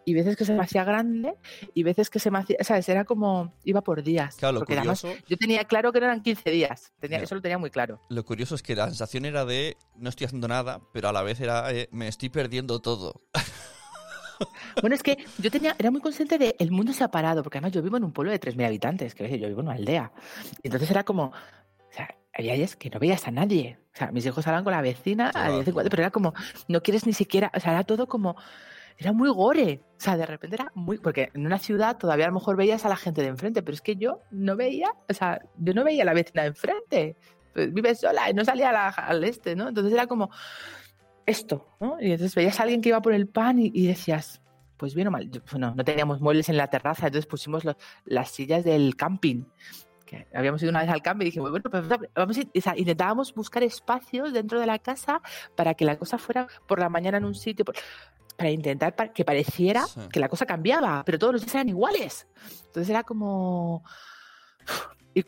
[0.05, 1.35] y veces que se me hacía grande
[1.75, 2.89] y veces que se me hacía, ¿sabes?
[2.89, 4.37] Era como, iba por días.
[4.37, 6.93] Claro, lo porque además curioso- yo tenía claro que no eran 15 días.
[7.01, 7.25] Tenía, Ya.
[7.25, 8.01] eso lo tenía muy claro.
[8.11, 11.23] Lo curioso es que la sensación era de no estoy haciendo nada, pero a la
[11.23, 13.23] vez era eh, me estoy perdiendo todo.
[14.81, 17.59] Bueno, es que yo tenía, era muy consciente de el mundo se ha parado, porque
[17.59, 20.13] además yo vivo en un pueblo de 3.000 habitantes, que yo vivo en una aldea.
[20.63, 23.79] Entonces era como, o sea, había días que no veías a nadie.
[23.93, 26.33] O sea, mis hijos hablaban con la vecina a vez en cuando, pero era como,
[26.69, 28.35] no quieres ni siquiera, o sea, era todo como,
[28.97, 29.83] era muy gore.
[29.99, 32.87] O sea, de repente era muy, porque en una ciudad todavía a lo mejor veías
[32.87, 35.85] a la gente de enfrente, pero es que yo no veía, o sea, yo no
[35.85, 37.17] veía a la vecina de enfrente.
[37.53, 39.69] Pues vive sola y no salía a la- al este, ¿no?
[39.69, 40.31] Entonces era como
[41.31, 41.97] esto, ¿no?
[42.01, 44.41] Y entonces veías a alguien que iba por el pan y, y decías,
[44.77, 48.31] pues bien o mal, bueno, no teníamos muebles en la terraza, entonces pusimos los- las
[48.31, 49.45] sillas del camping.
[50.07, 52.61] Que habíamos ido una vez al camping y dijimos, bueno, pues vamos a ir- o
[52.61, 55.23] sea, intentábamos buscar espacios dentro de la casa
[55.55, 57.77] para que la cosa fuera por la mañana en un sitio, por-
[58.37, 60.01] para intentar que pareciera Sí.
[60.11, 62.27] que la cosa cambiaba, pero todos los días eran iguales.
[62.67, 63.85] Entonces era como...
[65.15, 65.25] y-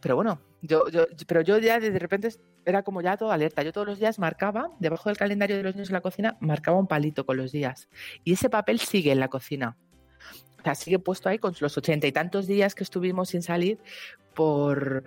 [0.00, 2.30] pero bueno, yo, yo, pero yo ya de repente
[2.64, 3.62] era como ya todo alerta.
[3.62, 6.78] Yo todos los días marcaba, debajo del calendario de los niños en la cocina, marcaba
[6.78, 7.88] un palito con los días.
[8.24, 9.76] Y ese papel sigue en la cocina.
[10.60, 13.78] O sea, sigue puesto ahí con los ochenta y tantos días que estuvimos sin salir
[14.34, 15.04] por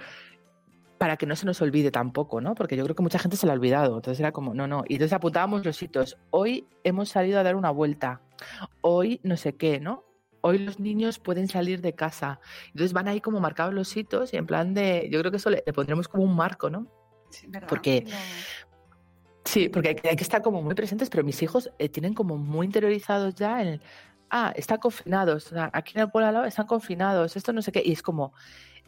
[0.98, 2.56] para que no se nos olvide tampoco, ¿no?
[2.56, 3.98] Porque yo creo que mucha gente se lo ha olvidado.
[3.98, 4.84] Entonces era como, no, no.
[4.88, 6.18] Y entonces apuntábamos los hitos.
[6.32, 8.22] Hoy hemos salido a dar una vuelta.
[8.82, 10.05] Hoy no sé qué, ¿no?
[10.46, 12.40] Hoy los niños pueden salir de casa.
[12.68, 15.50] Entonces van ahí como marcados los hitos y en plan de, yo creo que eso
[15.50, 16.86] le, le pondremos como un marco, ¿no?
[17.32, 17.68] Sí, ¿verdad?
[17.68, 18.16] porque- No.
[19.44, 22.14] Sí, porque hay que, hay que estar como muy presentes, pero mis hijos eh, tienen
[22.14, 23.80] como muy interiorizados ya el,
[24.30, 27.72] ah, están confinados, sea, aquí en el pueblo al lado están confinados, esto no sé
[27.72, 28.34] qué, y es como,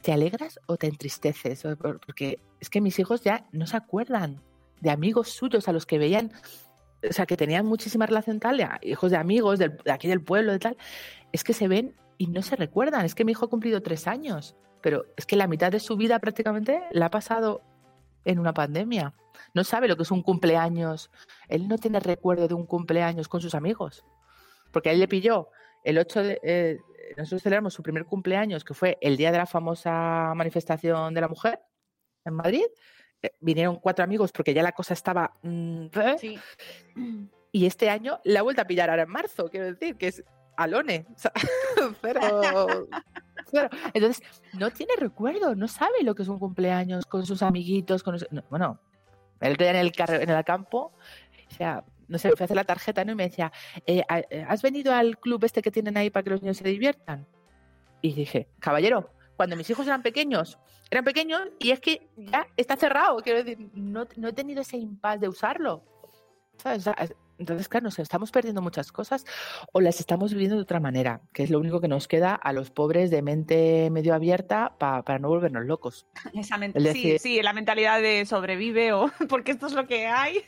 [0.01, 1.63] ¿te alegras o te entristeces?
[1.79, 4.41] Porque es que mis hijos ya no se acuerdan
[4.81, 6.31] de amigos suyos a los que veían,
[7.07, 10.59] o sea, que tenían muchísima relación tal, hijos de amigos de aquí del pueblo, de
[10.59, 10.77] tal,
[11.31, 13.05] es que se ven y no se recuerdan.
[13.05, 15.95] Es que mi hijo ha cumplido tres años, pero es que la mitad de su
[15.97, 17.61] vida prácticamente la ha pasado
[18.25, 19.13] en una pandemia.
[19.53, 21.11] No sabe lo que es un cumpleaños.
[21.47, 24.03] Él no tiene recuerdo de un cumpleaños con sus amigos.
[24.71, 25.49] Porque él le pilló
[25.83, 26.39] el 8 de...
[26.43, 26.79] eh,
[27.15, 31.27] nosotros celebramos su primer cumpleaños, que fue el día de la famosa manifestación de la
[31.29, 31.61] mujer
[32.25, 32.65] en Madrid.
[33.21, 35.33] Eh, vinieron cuatro amigos porque ya la cosa estaba...
[35.41, 35.87] mm.
[36.19, 36.37] Sí.
[37.51, 40.23] Y este año la ha vuelto a pillar ahora en marzo, quiero decir, que es
[40.57, 41.07] Alone.
[41.15, 41.31] O sea,
[42.01, 42.21] cero,
[43.49, 43.69] cero.
[43.93, 44.21] Entonces,
[44.53, 48.03] no tiene recuerdo, no sabe lo que es un cumpleaños con sus amiguitos.
[48.03, 48.79] Con los- no, bueno,
[49.39, 50.91] el día en el, en el campo,
[51.49, 53.13] o sea, no sé, fui a hacer la tarjeta ¿no?
[53.13, 53.51] y me decía,
[53.87, 56.67] eh, eh, ¿has venido al club este que tienen ahí para que los niños se
[56.67, 57.25] diviertan?
[58.01, 60.57] Y dije, caballero, cuando mis hijos eran pequeños,
[60.89, 63.17] eran pequeños y es que ya está cerrado.
[63.19, 65.83] Quiero decir, no, no he tenido ese impasse de usarlo.
[66.57, 66.79] ¿Sabes?
[66.79, 67.07] O sea,
[67.39, 69.25] entonces, claro, nos estamos perdiendo muchas cosas
[69.71, 72.53] o las estamos viviendo de otra manera, que es lo único que nos queda a
[72.53, 76.07] los pobres de mente medio abierta pa- para no volvernos locos.
[76.33, 80.07] Esa El sí, decir- sí, la mentalidad de sobrevive o porque esto es lo que
[80.07, 80.41] hay.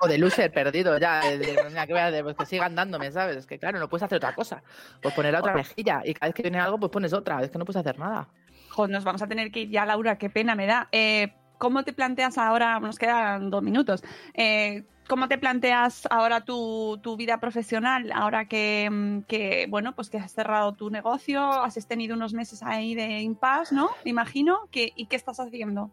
[0.00, 1.20] O de loser perdido, ya.
[1.20, 2.22] de- de- mira, ¿qué voy a hacer?
[2.24, 3.36] Pues que sigan dándome, ¿sabes?
[3.36, 4.62] Es que, claro, no puedes hacer otra cosa.
[5.02, 7.42] Pues poner la otra mejilla y cada vez que viene algo, pues pones otra.
[7.42, 8.28] Es que no puedes hacer nada.
[8.70, 10.88] Joder, nos vamos a tener que ir ya, Laura, qué pena me da.
[10.92, 16.98] Eh, ¿Cómo te planteas ahora, nos quedan dos minutos, eh, ¿cómo te planteas ahora tu,
[17.02, 18.12] tu vida profesional?
[18.14, 22.62] Ahora que, mm, que, bueno, pues que has cerrado tu negocio, has tenido unos meses
[22.62, 23.90] ahí de impasse, ¿no?
[24.04, 24.68] Me imagino.
[24.70, 25.90] ¿Qué, ¿Y qué estás haciendo?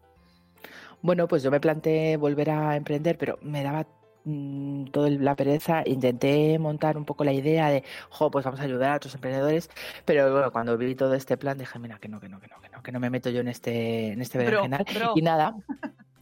[1.02, 3.86] Bueno, pues yo me planteé volver a emprender, pero me daba
[4.24, 5.82] mm, toda la pereza.
[5.86, 9.70] Intenté montar un poco la idea de, jo, pues vamos a ayudar a otros emprendedores.
[10.04, 12.60] Pero bueno, cuando vi todo este plan, dije, mira, que no, que no, que no,
[12.60, 14.84] que no, que no me meto yo en este, en este berenjenal.
[15.14, 15.54] Y nada.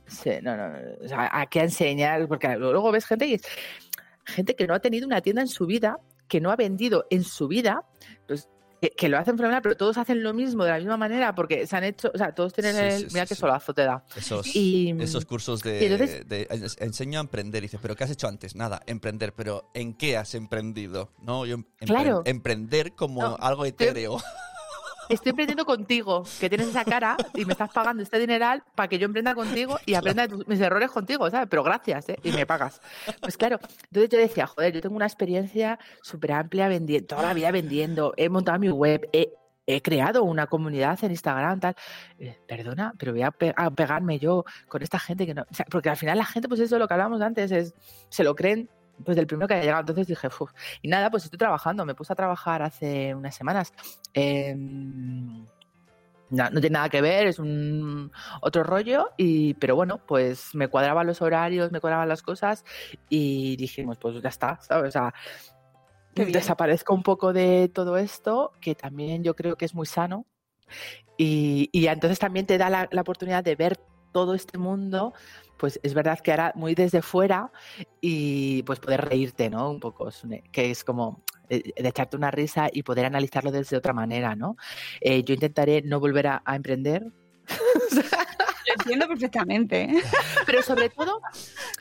[0.06, 3.42] Sí, no, no, no, o sea, a qué enseñar, porque luego ves gente y es
[4.26, 5.98] gente que no ha tenido una tienda en su vida,
[6.28, 7.82] que no ha vendido en su vida,
[8.26, 8.48] pues
[8.80, 11.66] que, que lo hacen fenomenal, pero todos hacen lo mismo de la misma manera porque
[11.66, 13.82] se han hecho, o sea, todos tienen Sí, el, sí, mira sí, qué solazo te
[13.82, 14.04] da.
[14.14, 17.62] Esos, Y, esos cursos de, y entonces- de- ens- enseño a emprender.
[17.62, 18.54] Dices, ¿pero qué has hecho antes?
[18.56, 19.32] Nada, emprender.
[19.32, 21.12] ¿Pero en qué has emprendido?
[21.22, 22.22] No, yo em- empre- Claro.
[22.26, 24.18] emprender como No, algo etéreo.
[25.08, 28.98] Estoy emprendiendo contigo, que tienes esa cara y me estás pagando este dineral para que
[28.98, 31.48] yo emprenda contigo y aprenda mis errores contigo, ¿sabes?
[31.50, 32.18] Pero gracias, ¿eh?
[32.22, 32.80] Y me pagas.
[33.20, 37.34] Pues claro, entonces yo decía, joder, yo tengo una experiencia súper amplia vendiendo, toda la
[37.34, 39.32] vida vendiendo, he montado mi web, he,
[39.82, 41.74] creado una comunidad en Instagram, tal.
[42.18, 45.44] Eh, perdona, pero voy a, pe- a pegarme yo con esta gente que no.
[45.70, 47.74] porque al final la gente, pues eso, lo que hablábamos antes, es
[48.10, 48.68] se lo creen.
[49.02, 50.52] Pues del primero que haya llegado, entonces dije, "Uf".
[50.82, 53.72] y nada, pues estoy trabajando, me puse a trabajar hace unas semanas.
[54.12, 55.44] Em,
[56.30, 60.68] no, no tiene nada que ver, es un otro rollo, y, pero bueno, pues me
[60.68, 62.64] cuadraban los horarios, me cuadraban las cosas
[63.08, 64.88] y dijimos, pues ya está, ¿sabes?
[64.88, 65.14] O sea,
[66.14, 70.26] desaparezco un poco de todo esto, que también yo creo que es muy sano,
[71.16, 73.78] y, y entonces también te da la, la oportunidad de ver
[74.12, 75.12] todo este mundo,
[75.64, 77.50] pues es verdad que ahora muy desde fuera
[77.98, 79.70] y pues poder reírte, ¿no?
[79.70, 80.10] Un poco,
[80.52, 84.58] que es como eh, de echarte una risa y poder analizarlo desde otra manera, ¿no?
[85.00, 87.10] Eh, yo intentaré no volver a, a emprender,
[88.66, 89.82] Lo entiendo perfectamente.
[89.82, 90.02] ¿eh?
[90.46, 91.20] pero sobre todo,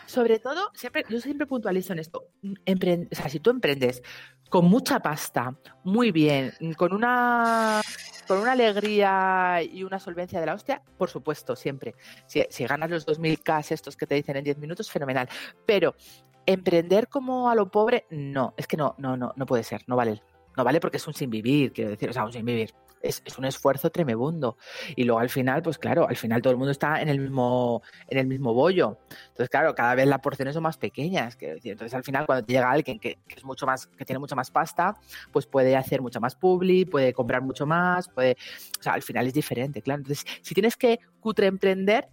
[0.05, 2.27] sobre todo, siempre, yo siempre puntualizo en esto.
[2.43, 4.01] O sea, si tú emprendes
[4.49, 7.81] con mucha pasta, muy bien, con una
[8.27, 11.95] con una alegría y una solvencia de la hostia, por supuesto, siempre.
[12.25, 15.27] Si, si ganas los 2000K estos que te dicen en 10 minutos, fenomenal.
[15.65, 15.95] Pero
[16.45, 19.95] emprender como a lo pobre, no, es que no, no, no, no puede ser, no
[19.95, 20.21] vale.
[20.55, 22.73] No vale porque es un sin vivir, quiero decir, o sea, un sin vivir.
[23.03, 24.57] Es, es un esfuerzo tremebundo.
[24.95, 27.83] Y luego al final, pues claro, al final todo el mundo está en el mismo,
[28.07, 28.97] en el mismo bollo.
[29.27, 31.37] Entonces, claro, cada vez las porciones son más pequeñas.
[31.39, 34.35] Entonces, al final, cuando te llega alguien que, que es mucho más, que tiene mucha
[34.35, 34.95] más pasta,
[35.31, 38.37] pues puede hacer mucha más publi, puede comprar mucho más, puede.
[38.79, 39.99] O sea, al final es diferente, claro.
[39.99, 42.07] Entonces, si tienes que cutre emprender,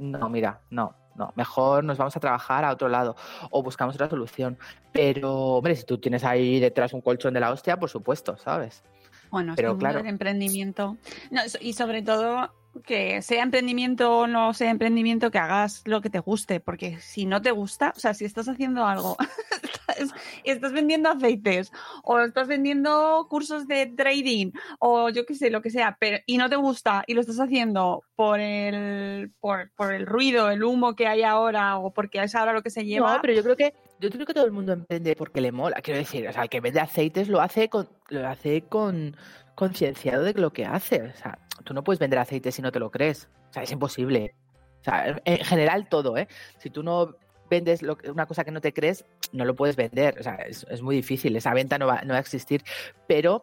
[0.00, 0.94] no, mira, no.
[1.16, 3.14] No, mejor nos vamos a trabajar a otro lado
[3.50, 4.56] o buscamos otra solución.
[4.90, 8.82] Pero, hombre, si tú tienes ahí detrás un colchón de la hostia, por supuesto, ¿sabes?
[9.30, 9.98] Bueno, Pero es que el mundo claro.
[9.98, 10.96] del emprendimiento.
[11.30, 12.52] No, so- y sobre todo
[12.84, 17.26] que sea emprendimiento o no sea emprendimiento, que hagas lo que te guste, porque si
[17.26, 19.16] no te gusta, o sea, si estás haciendo algo,
[20.44, 21.72] estás vendiendo aceites
[22.04, 26.36] o estás vendiendo cursos de trading o yo qué sé, lo que sea, pero y
[26.38, 30.94] no te gusta y lo estás haciendo por el por, por el ruido, el humo
[30.94, 33.14] que hay ahora o porque es ahora lo que se lleva.
[33.16, 35.80] No, pero yo creo que yo creo que todo el mundo emprende porque le mola.
[35.82, 39.16] Quiero decir, o sea, el que vende aceites lo hace con lo hace con
[39.54, 41.02] concienciado de lo que hace.
[41.02, 43.28] O sea, tú no puedes vender aceite si no te lo crees.
[43.50, 44.34] O sea, es imposible.
[44.80, 46.28] O sea, en general todo, ¿eh?
[46.58, 47.14] Si tú no
[47.50, 50.18] vendes lo una cosa que no te crees, no lo puedes vender.
[50.18, 51.36] O sea, es, es muy difícil.
[51.36, 52.62] Esa venta no va, no va a existir.
[53.06, 53.42] Pero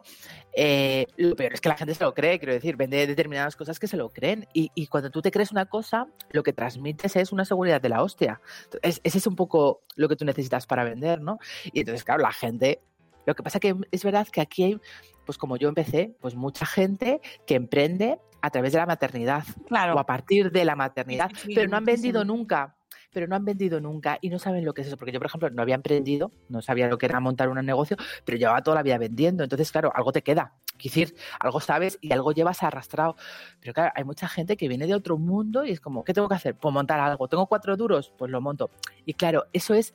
[0.54, 2.38] eh, lo peor es que la gente se lo cree.
[2.38, 4.48] Quiero decir, vende determinadas cosas que se lo creen.
[4.54, 7.88] Y, y cuando tú te crees una cosa, lo que transmites es una seguridad de
[7.90, 8.40] la hostia.
[8.82, 11.38] Es- ese es un poco lo que tú necesitas para vender, ¿no?
[11.72, 12.80] Y entonces, claro, la gente.
[13.26, 14.80] Lo que pasa que es verdad que aquí hay,
[15.26, 19.96] pues como yo empecé, pues mucha gente que emprende a través de la maternidad claro.
[19.96, 22.38] o a partir de la maternidad, Sí, sí, pero no han vendido muchísimo.
[22.38, 22.74] nunca.
[23.10, 24.96] Pero no han vendido nunca y no saben lo que es eso.
[24.96, 27.96] Porque yo, por ejemplo, no había emprendido, no sabía lo que era montar un negocio,
[28.24, 29.44] pero llevaba toda la vida vendiendo.
[29.44, 30.54] Entonces, claro, algo te queda.
[30.82, 33.16] Decir, algo sabes y algo llevas arrastrado.
[33.60, 36.28] Pero claro, hay mucha gente que viene de otro mundo y es como, ¿qué tengo
[36.28, 36.54] que hacer?
[36.54, 37.28] Pues montar algo.
[37.28, 38.12] ¿Tengo cuatro duros?
[38.16, 38.70] Pues lo monto.
[39.04, 39.94] Y claro, eso es,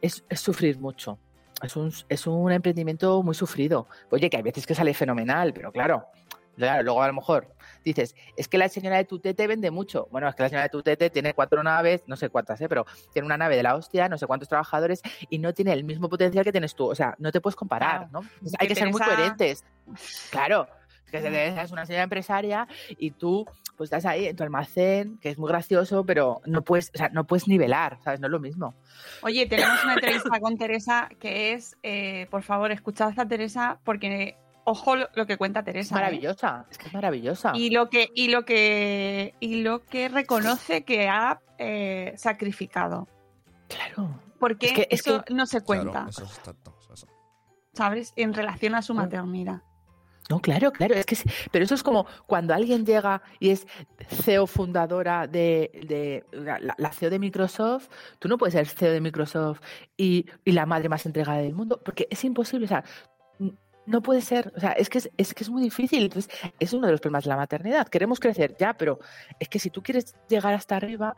[0.00, 1.18] es, es sufrir mucho.
[1.62, 3.86] Es un, es un emprendimiento muy sufrido.
[4.10, 6.06] Oye, que hay veces que sale fenomenal, pero claro,
[6.56, 10.06] claro, luego a lo mejor dices, es que la señora de Tutete vende mucho.
[10.10, 12.68] Bueno, es que la señora de Tutete tiene cuatro naves, no sé cuántas, ¿eh?
[12.68, 15.84] pero tiene una nave de la hostia, no sé cuántos trabajadores y no tiene el
[15.84, 16.86] mismo potencial que tienes tú.
[16.88, 18.08] O sea, no te puedes comparar, Claro.
[18.12, 18.20] ¿no?
[18.20, 19.64] Entonces, hay que ser muy Teresa- coherentes.
[20.30, 20.68] Claro.
[21.10, 21.18] Que
[21.60, 23.44] es una señora empresaria y tú
[23.76, 27.10] pues estás ahí en tu almacén, que es muy gracioso, pero no puedes, o sea,
[27.10, 28.18] no puedes nivelar, ¿sabes?
[28.18, 28.74] No es lo mismo.
[29.22, 34.36] Oye, tenemos una entrevista con Teresa que es, eh, por favor, escuchad a Teresa porque
[34.64, 35.94] ojo lo, lo que cuenta Es Teresa.
[35.94, 35.98] ¿eh?
[35.98, 37.52] maravillosa, es que es maravillosa.
[37.54, 43.08] Y lo que, y lo que, y lo que reconoce que ha eh, sacrificado.
[43.68, 44.20] Claro.
[44.38, 46.76] Porque Es que- es eso que- no se cuenta, Claro, eso es tanto.
[46.92, 47.06] eso-
[47.72, 48.12] ¿sabes?
[48.16, 49.62] En relación a su maternidad.
[50.30, 53.66] No, claro, claro, es que sí, pero eso es como cuando alguien llega y es
[54.08, 57.88] CEO fundadora de, de la, la CEO de Microsoft,
[58.20, 59.60] tú no puedes ser CEO de Microsoft
[59.96, 62.84] y, y la madre más entregada del mundo, porque es imposible, o sea,
[63.86, 66.72] no puede ser, o sea, es que es, es que es muy difícil, entonces es
[66.72, 68.98] uno de los problemas de la maternidad, queremos crecer ya, pero
[69.38, 71.14] es que si tú quieres llegar hasta arriba,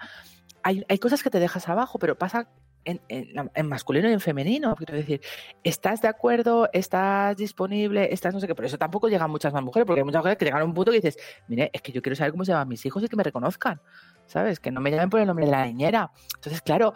[0.62, 2.48] hay, hay cosas que te dejas abajo, pero pasa
[2.84, 5.20] en, en en masculino y en femenino, quiero decir,
[5.62, 6.68] ¿Estás de acuerdo?
[6.72, 8.12] ¿Estás disponible?
[8.12, 8.54] ¿Estás no sé qué?
[8.54, 10.74] Por eso tampoco llegan muchas más mujeres, porque hay muchas mujeres que llegan a un
[10.74, 13.08] punto que dices, mire, es que yo quiero saber cómo se llaman mis hijos y
[13.08, 13.80] que me reconozcan,
[14.26, 14.60] ¿sabes?
[14.60, 16.10] Que no me llamen por el nombre de la niñera.
[16.36, 16.94] Entonces, claro,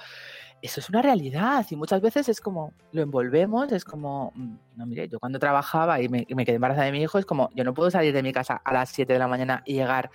[0.61, 4.87] eso es una realidad y muchas veces es como, lo envolvemos, es como, mm, no,
[4.87, 7.51] mire, yo cuando trabajaba y me, y me quedé embarazada de mi hijo, es como,
[7.55, 10.11] yo no puedo salir de mi casa a las 7 de la mañana y llegar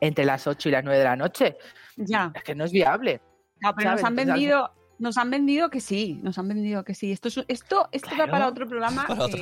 [0.00, 1.56] entre las 8 y las 9 de la noche.
[1.96, 2.30] Ya.
[2.34, 3.20] Es que no es viable.
[3.60, 6.94] No, pero nos han Entonces, vendido, nos han vendido que sí, nos han vendido que
[6.94, 7.10] sí.
[7.10, 8.26] Esto es, esto, esto Claro.
[8.26, 9.06] va para otro programa.
[9.06, 9.38] Para otro.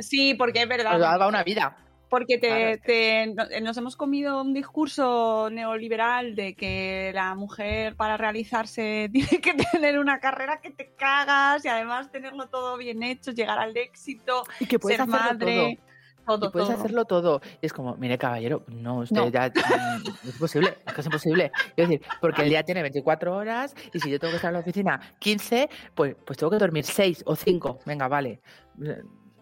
[0.00, 0.98] sí, porque es verdad.
[0.98, 1.76] Nos una vida.
[2.08, 7.96] Porque te, Claro, te- no- nos hemos comido un discurso neoliberal de que la mujer
[7.96, 13.02] para realizarse tiene que tener una carrera que te cagas y además tenerlo todo bien
[13.02, 15.78] hecho, llegar al éxito, Y que puedes ser hacerlo madre,
[16.26, 16.78] todo, y puedes todo.
[16.78, 17.40] hacerlo todo.
[17.60, 19.28] Y es como, mire, caballero, no, usted No.
[19.28, 19.48] ya.
[19.48, 21.52] mm, Es imposible, es que es imposible.
[21.76, 24.54] Es decir, porque el día tiene 24 horas y si yo tengo que estar en
[24.54, 27.80] la oficina 15, pues, pues tengo que dormir 6 o 5.
[27.84, 28.40] Venga, vale.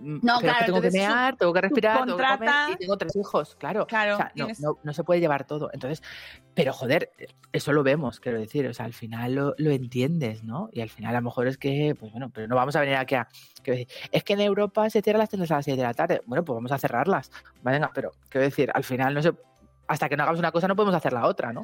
[0.01, 2.97] No, claro, que tengo que mear, tengo que respirar, tengo que comer subcontrata- y tengo
[2.97, 3.87] tres hijos, claro.
[3.87, 5.71] Claro, O sea, no, tienes- no, no se puede llevar todo.
[5.73, 6.03] Entonces,
[6.55, 7.11] pero joder,
[7.53, 8.67] eso lo vemos, quiero decir.
[8.67, 10.69] O sea, al final lo, lo entiendes, ¿no?
[10.73, 12.97] Y al final a lo mejor es que, pues bueno, pero no vamos a venir
[12.97, 13.29] aquí a.
[13.65, 16.21] decir, es que en Europa se cierran las tiendas a las 6 de la tarde.
[16.27, 17.31] Bueno, pues vamos a cerrarlas.
[17.63, 19.33] Venga, pero quiero decir, al final no se.
[19.87, 21.63] Hasta que no hagamos una cosa no podemos hacer la otra, ¿no?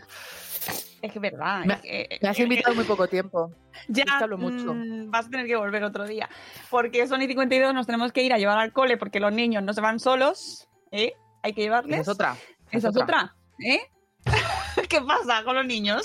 [1.03, 1.65] Es que es verdad.
[1.65, 3.53] Me- que- Me has invitado muy poco tiempo.
[3.89, 4.75] Ya hablo mucho.
[4.75, 6.29] mm, vas a tener que volver otro día.
[6.69, 9.63] Porque son y 52, nos tenemos que ir a llevar al cole porque los niños
[9.63, 10.69] no se van solos.
[10.91, 11.15] ¿eh?
[11.43, 12.01] Hay que llevarles.
[12.01, 12.37] Esa es otra.
[12.71, 13.35] Esa es otra.
[13.65, 13.81] ¿eh?
[14.89, 16.03] ¿Qué pasa con los niños?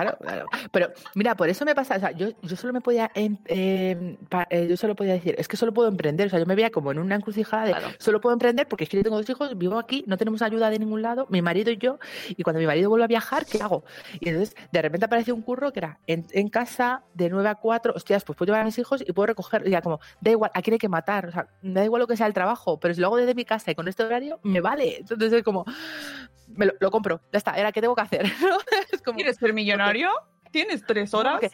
[0.00, 0.46] Claro, claro.
[0.72, 3.36] Pero mira, por eso me pasa, o sea, yo, yo solo me podía, em-
[4.28, 6.54] pa- eh, yo solo podía decir, es que solo puedo emprender, o sea, yo me
[6.54, 7.88] veía como en una encrucijada de, Claro.
[7.98, 10.70] solo puedo emprender porque es que yo tengo dos hijos, vivo aquí, no tenemos ayuda
[10.70, 13.62] de ningún lado, mi marido y yo, y cuando mi marido vuelve a viajar, ¿qué
[13.62, 13.84] hago?
[14.20, 17.54] Y entonces, de repente aparece un curro que era en, en casa, de 9 a
[17.54, 20.30] 4, hostias, pues puedo llevar a mis hijos y puedo recoger, y ya como, da
[20.32, 22.34] igual, a quién hay que matar, o sea, me da igual lo que sea el
[22.34, 24.98] trabajo, pero si lo hago desde mi casa y con este horario, me vale.
[24.98, 25.64] Entonces es como,
[26.56, 28.24] me lo, lo compro, ya está, era qué tengo que hacer.
[28.40, 28.56] ¿no?
[28.92, 30.10] Es como, ¿Quieres ser millonario?
[30.50, 31.40] ¿Tienes tres horas?
[31.40, 31.50] porque,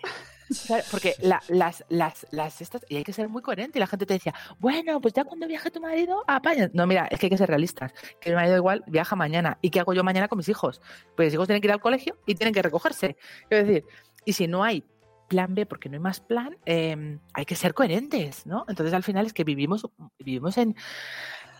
[0.66, 3.78] claro, porque la- las, las, las estas, y hay que ser muy coherente.
[3.78, 6.68] Y la gente te decía, bueno, pues ya cuando viaje tu marido, apaña.
[6.74, 7.94] No, mira, es que hay que ser realistas.
[8.20, 9.56] Que mi marido igual viaja mañana.
[9.62, 10.82] ¿Y qué hago yo mañana con mis hijos?
[11.16, 13.16] Pues mis hijos tienen que ir al colegio y tienen que recogerse.
[13.48, 13.84] Es decir,
[14.26, 14.84] y si no hay
[15.28, 18.64] plan B porque no hay más plan, eh, hay que ser coherentes, ¿no?
[18.68, 19.86] Entonces al final es que vivimos,
[20.18, 20.74] vivimos en,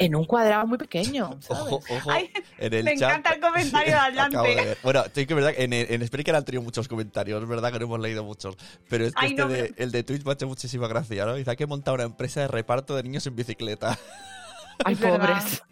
[0.00, 1.62] en un cuadrado muy pequeño, ¿sabes?
[1.62, 2.10] Ojo, ojo.
[2.10, 4.38] Ay, en el me chat- encanta el comentario de adelante.
[4.38, 4.76] De.
[4.82, 7.70] Bueno, sí que es verdad que en, en Spreaker han tenido muchos comentarios, es verdad
[7.72, 8.56] que no hemos leído muchos.
[8.88, 11.24] Pero es que Ay, este no, de- el de Twitch me ha hecho muchísima gracia,
[11.26, 11.34] ¿no?
[11.34, 13.98] Dice, hay que montar una empresa de reparto de niños en bicicleta.
[14.84, 15.62] Ay, pobres.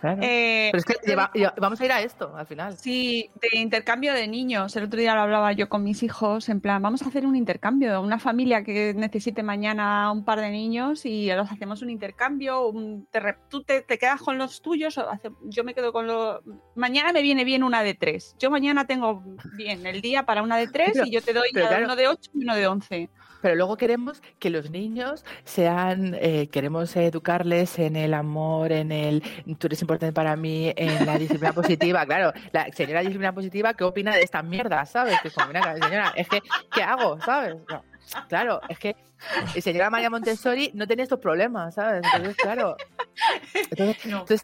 [0.00, 0.20] Claro.
[0.22, 2.76] Eh, Pero es que lleva- vamos a ir a esto al final.
[2.76, 4.76] Sí, de intercambio de niños.
[4.76, 7.34] El otro día lo hablaba yo con mis hijos, en plan, vamos a hacer un
[7.34, 8.00] intercambio.
[8.00, 12.68] Una familia que necesite mañana un par de niños y los hacemos un intercambio.
[12.68, 16.06] un- te tú te, te quedas con los tuyos, o hace- yo me quedo con
[16.06, 16.40] los...
[16.74, 18.36] Mañana me viene bien una de tres.
[18.38, 19.22] Yo mañana tengo
[19.56, 21.84] bien el día para una de tres Pero- y yo te doy claro.
[21.84, 23.10] uno de ocho y uno de once.
[23.40, 29.22] Pero luego queremos que los niños sean, eh, queremos educarles en el amor, en el
[29.58, 32.04] tú eres importante para mí, en la disciplina positiva.
[32.06, 34.90] Claro, la señora disciplina positiva, ¿qué opina de estas mierdas?
[34.90, 35.20] ¿Sabes?
[35.20, 37.20] Que es como, mira, señora, es que, ¿qué hago?
[37.20, 37.56] ¿Sabes?
[38.28, 38.96] Claro, es que
[39.60, 42.02] señora María Montessori no tenía estos problemas, ¿sabes?
[42.04, 42.76] Entonces, claro.
[43.70, 44.20] Entonces, No.
[44.20, 44.42] entonces,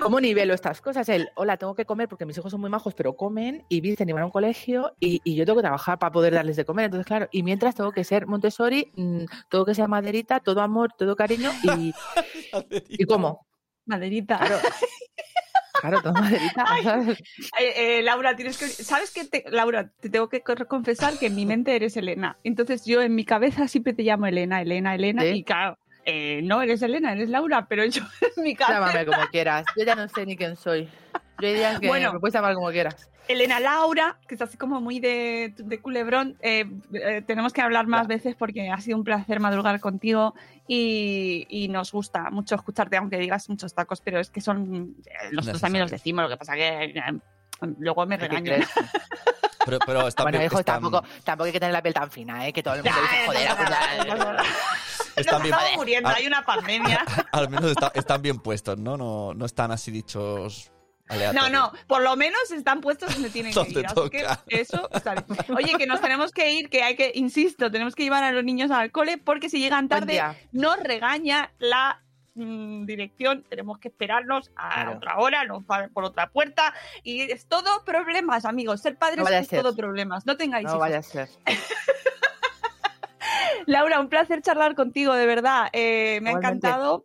[0.00, 1.08] ¿cómo nivelo estas cosas?
[1.08, 4.08] El, hola, tengo que comer porque mis hijos son muy majos, pero comen y visten
[4.08, 6.64] y van a un colegio y, y yo tengo que trabajar para poder darles de
[6.64, 6.86] comer.
[6.86, 10.92] Entonces, claro, y mientras tengo que ser Montessori, mm, tengo que ser maderita, todo amor,
[10.98, 11.94] todo cariño y,
[12.88, 13.46] ¿y cómo?
[13.86, 14.38] Maderita.
[14.38, 14.58] Claro,
[15.80, 16.64] claro todo maderita.
[16.82, 17.18] ¿sabes?
[17.60, 18.66] Eh, eh, Laura, tienes que.
[18.68, 19.24] ¿Sabes qué?
[19.24, 22.36] Te- Laura, te tengo que co- confesar que en mi mente eres Elena.
[22.44, 25.22] Entonces yo en mi cabeza siempre te llamo Elena, Elena, Elena.
[25.22, 25.28] ¿Sí?
[25.28, 28.02] Y claro, eh, no eres Elena, eres Laura, pero yo
[28.36, 28.80] en mi cabeza.
[28.80, 29.64] Llámame como quieras.
[29.76, 30.88] Yo ya no sé ni quién soy.
[31.40, 32.12] Yo diría que Bueno.
[32.14, 33.08] me puedes llamar como quieras.
[33.28, 36.36] Elena Laura, que es así como muy de, de culebrón.
[36.40, 40.34] eh, eh, tenemos que hablar más veces porque ha sido un placer madrugar contigo
[40.66, 44.96] y, y nos gusta mucho escucharte, aunque digas muchos tacos, pero es que son.
[45.06, 46.68] eh, nosotros también los decimos, lo que pasa que.
[46.84, 47.18] eh,
[47.78, 48.64] Luego me ¿Qué regañan.
[49.64, 52.08] Pero, pero está Bueno, bien, hijo, están- tampoco, tampoco hay que tener la piel tan
[52.10, 52.52] fina, ¿eh?
[52.52, 53.48] Que todo el mundo dice, joder,
[54.06, 54.46] Nos
[55.16, 56.14] están bien- estamos muriendo, Ah.
[56.16, 57.04] hay una pandemia.
[57.32, 58.96] Al menos está- están bien puestos, ¿no?
[58.96, 59.34] ¿no?
[59.34, 60.70] No están así dichos
[61.34, 63.86] No, no, por lo menos están puestos donde tienen que ir.
[63.86, 64.26] Así que
[64.60, 65.56] eso está bien.
[65.56, 68.44] Oye, que nos tenemos que ir, que hay que, insisto, tenemos que llevar a los
[68.44, 70.20] niños al cole porque si llegan tarde
[70.52, 72.02] nos regaña la
[72.34, 73.44] mm, dirección.
[73.48, 74.96] Tenemos que esperarnos a Claro.
[74.98, 78.80] otra hora, nos va por otra puerta y es todo problemas, amigos.
[78.82, 79.62] Ser padres No es ser.
[79.62, 80.26] todo problemas.
[80.26, 80.80] No tengáis No hijos.
[80.80, 81.28] vaya a ser.
[83.66, 85.68] Laura, un placer charlar contigo, de verdad.
[85.72, 87.04] Eh, me ha encantado.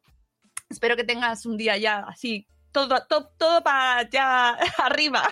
[0.70, 4.50] Espero que tengas un día ya así, todo, todo, todo para ya
[4.84, 5.24] arriba.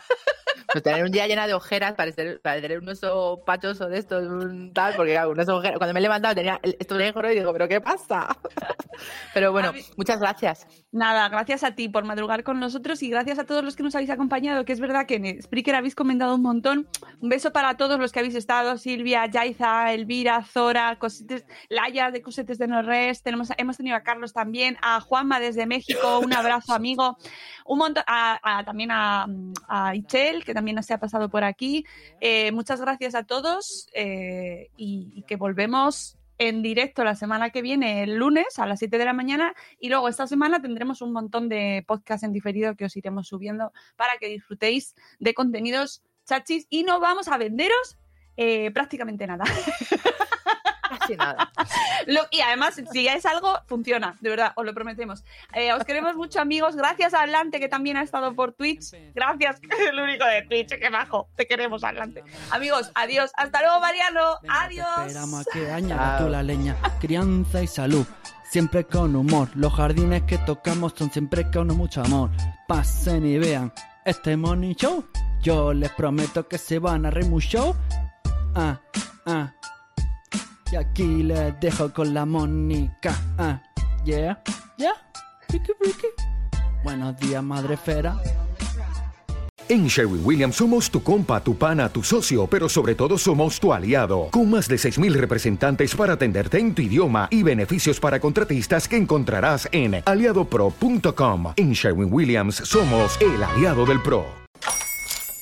[0.72, 4.72] Pues tener un día llena de ojeras, parecer, parecer un oso pachoso de estos, un
[4.74, 7.52] tal, porque claro, un oso ojera- cuando me he levantado tenía esto negro y digo,
[7.52, 8.38] ¿pero qué pasa?
[9.34, 10.68] Pero bueno, mí- muchas gracias.
[10.92, 13.96] Nada, gracias a ti por madrugar con nosotros y gracias a todos los que nos
[13.96, 16.88] habéis acompañado, que es verdad que en Spreaker habéis comentado un montón.
[17.20, 22.22] Un beso para todos los que habéis estado, Silvia, Yaiza, Elvira, Zora, Cosites, Laia de
[22.22, 26.74] Cosetes de Norres, tenemos, hemos tenido a Carlos también, a Juanma desde México, un abrazo
[26.74, 27.18] amigo,
[27.65, 29.27] un montón, a- también a,
[29.67, 31.86] a Ichel, que también se ha pasado por aquí.
[32.19, 37.61] Eh, muchas gracias a todos eh, y, y que volvemos en directo la semana que
[37.61, 39.53] viene, el lunes a las 7 de la mañana.
[39.79, 43.71] Y luego esta semana tendremos un montón de podcasts en diferido que os iremos subiendo
[43.95, 47.97] para que disfrutéis de contenidos chachis y no vamos a venderos
[48.38, 49.43] eh, prácticamente nada.
[51.16, 51.51] Casi nada.
[52.07, 55.24] Lo- y además, si ya es algo, funciona, de verdad, os lo prometemos.
[55.53, 56.76] Eh, os queremos mucho, amigos.
[56.76, 58.91] Gracias a Atlante, que también ha estado por Twitch.
[59.14, 61.30] Gracias, que es el único de Twitch, que bajo.
[61.36, 62.24] Te queremos, Atlante.
[62.51, 63.32] Amigos, adiós.
[63.36, 64.38] Hasta luego, Mariano.
[64.47, 64.88] Adiós.
[65.07, 68.05] Esperamos a que añada tú la leña, crianza y salud.
[68.49, 72.30] Siempre con humor, los jardines que tocamos son siempre con mucho amor.
[72.68, 73.72] Pasen y vean
[74.03, 75.05] este morning show.
[75.41, 77.76] Yo les prometo que se van a reír mucho.
[78.53, 78.80] Ah,
[79.26, 79.53] ah.
[80.72, 83.13] Y aquí les dejo con la Mónica.
[83.38, 83.61] Ah,
[84.05, 84.41] yeah,
[84.78, 84.93] yeah.
[85.49, 86.07] Ricky, Ricky.
[86.84, 88.15] Buenos días, madre fera.
[89.67, 93.74] En Sherwin Williams somos tu compa, tu pana, tu socio, pero sobre todo somos tu
[93.74, 98.88] aliado, con más de 6.000 representantes para atenderte en tu idioma y beneficios para contratistas
[98.88, 101.53] que encontrarás en aliadopro.com.
[101.57, 104.26] En Sherwin Williams somos el aliado del PRO.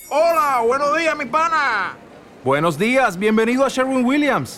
[0.10, 1.96] Hola, buenos días, mi pana.
[2.44, 4.58] Buenos días, bienvenido a Sherwin Williams.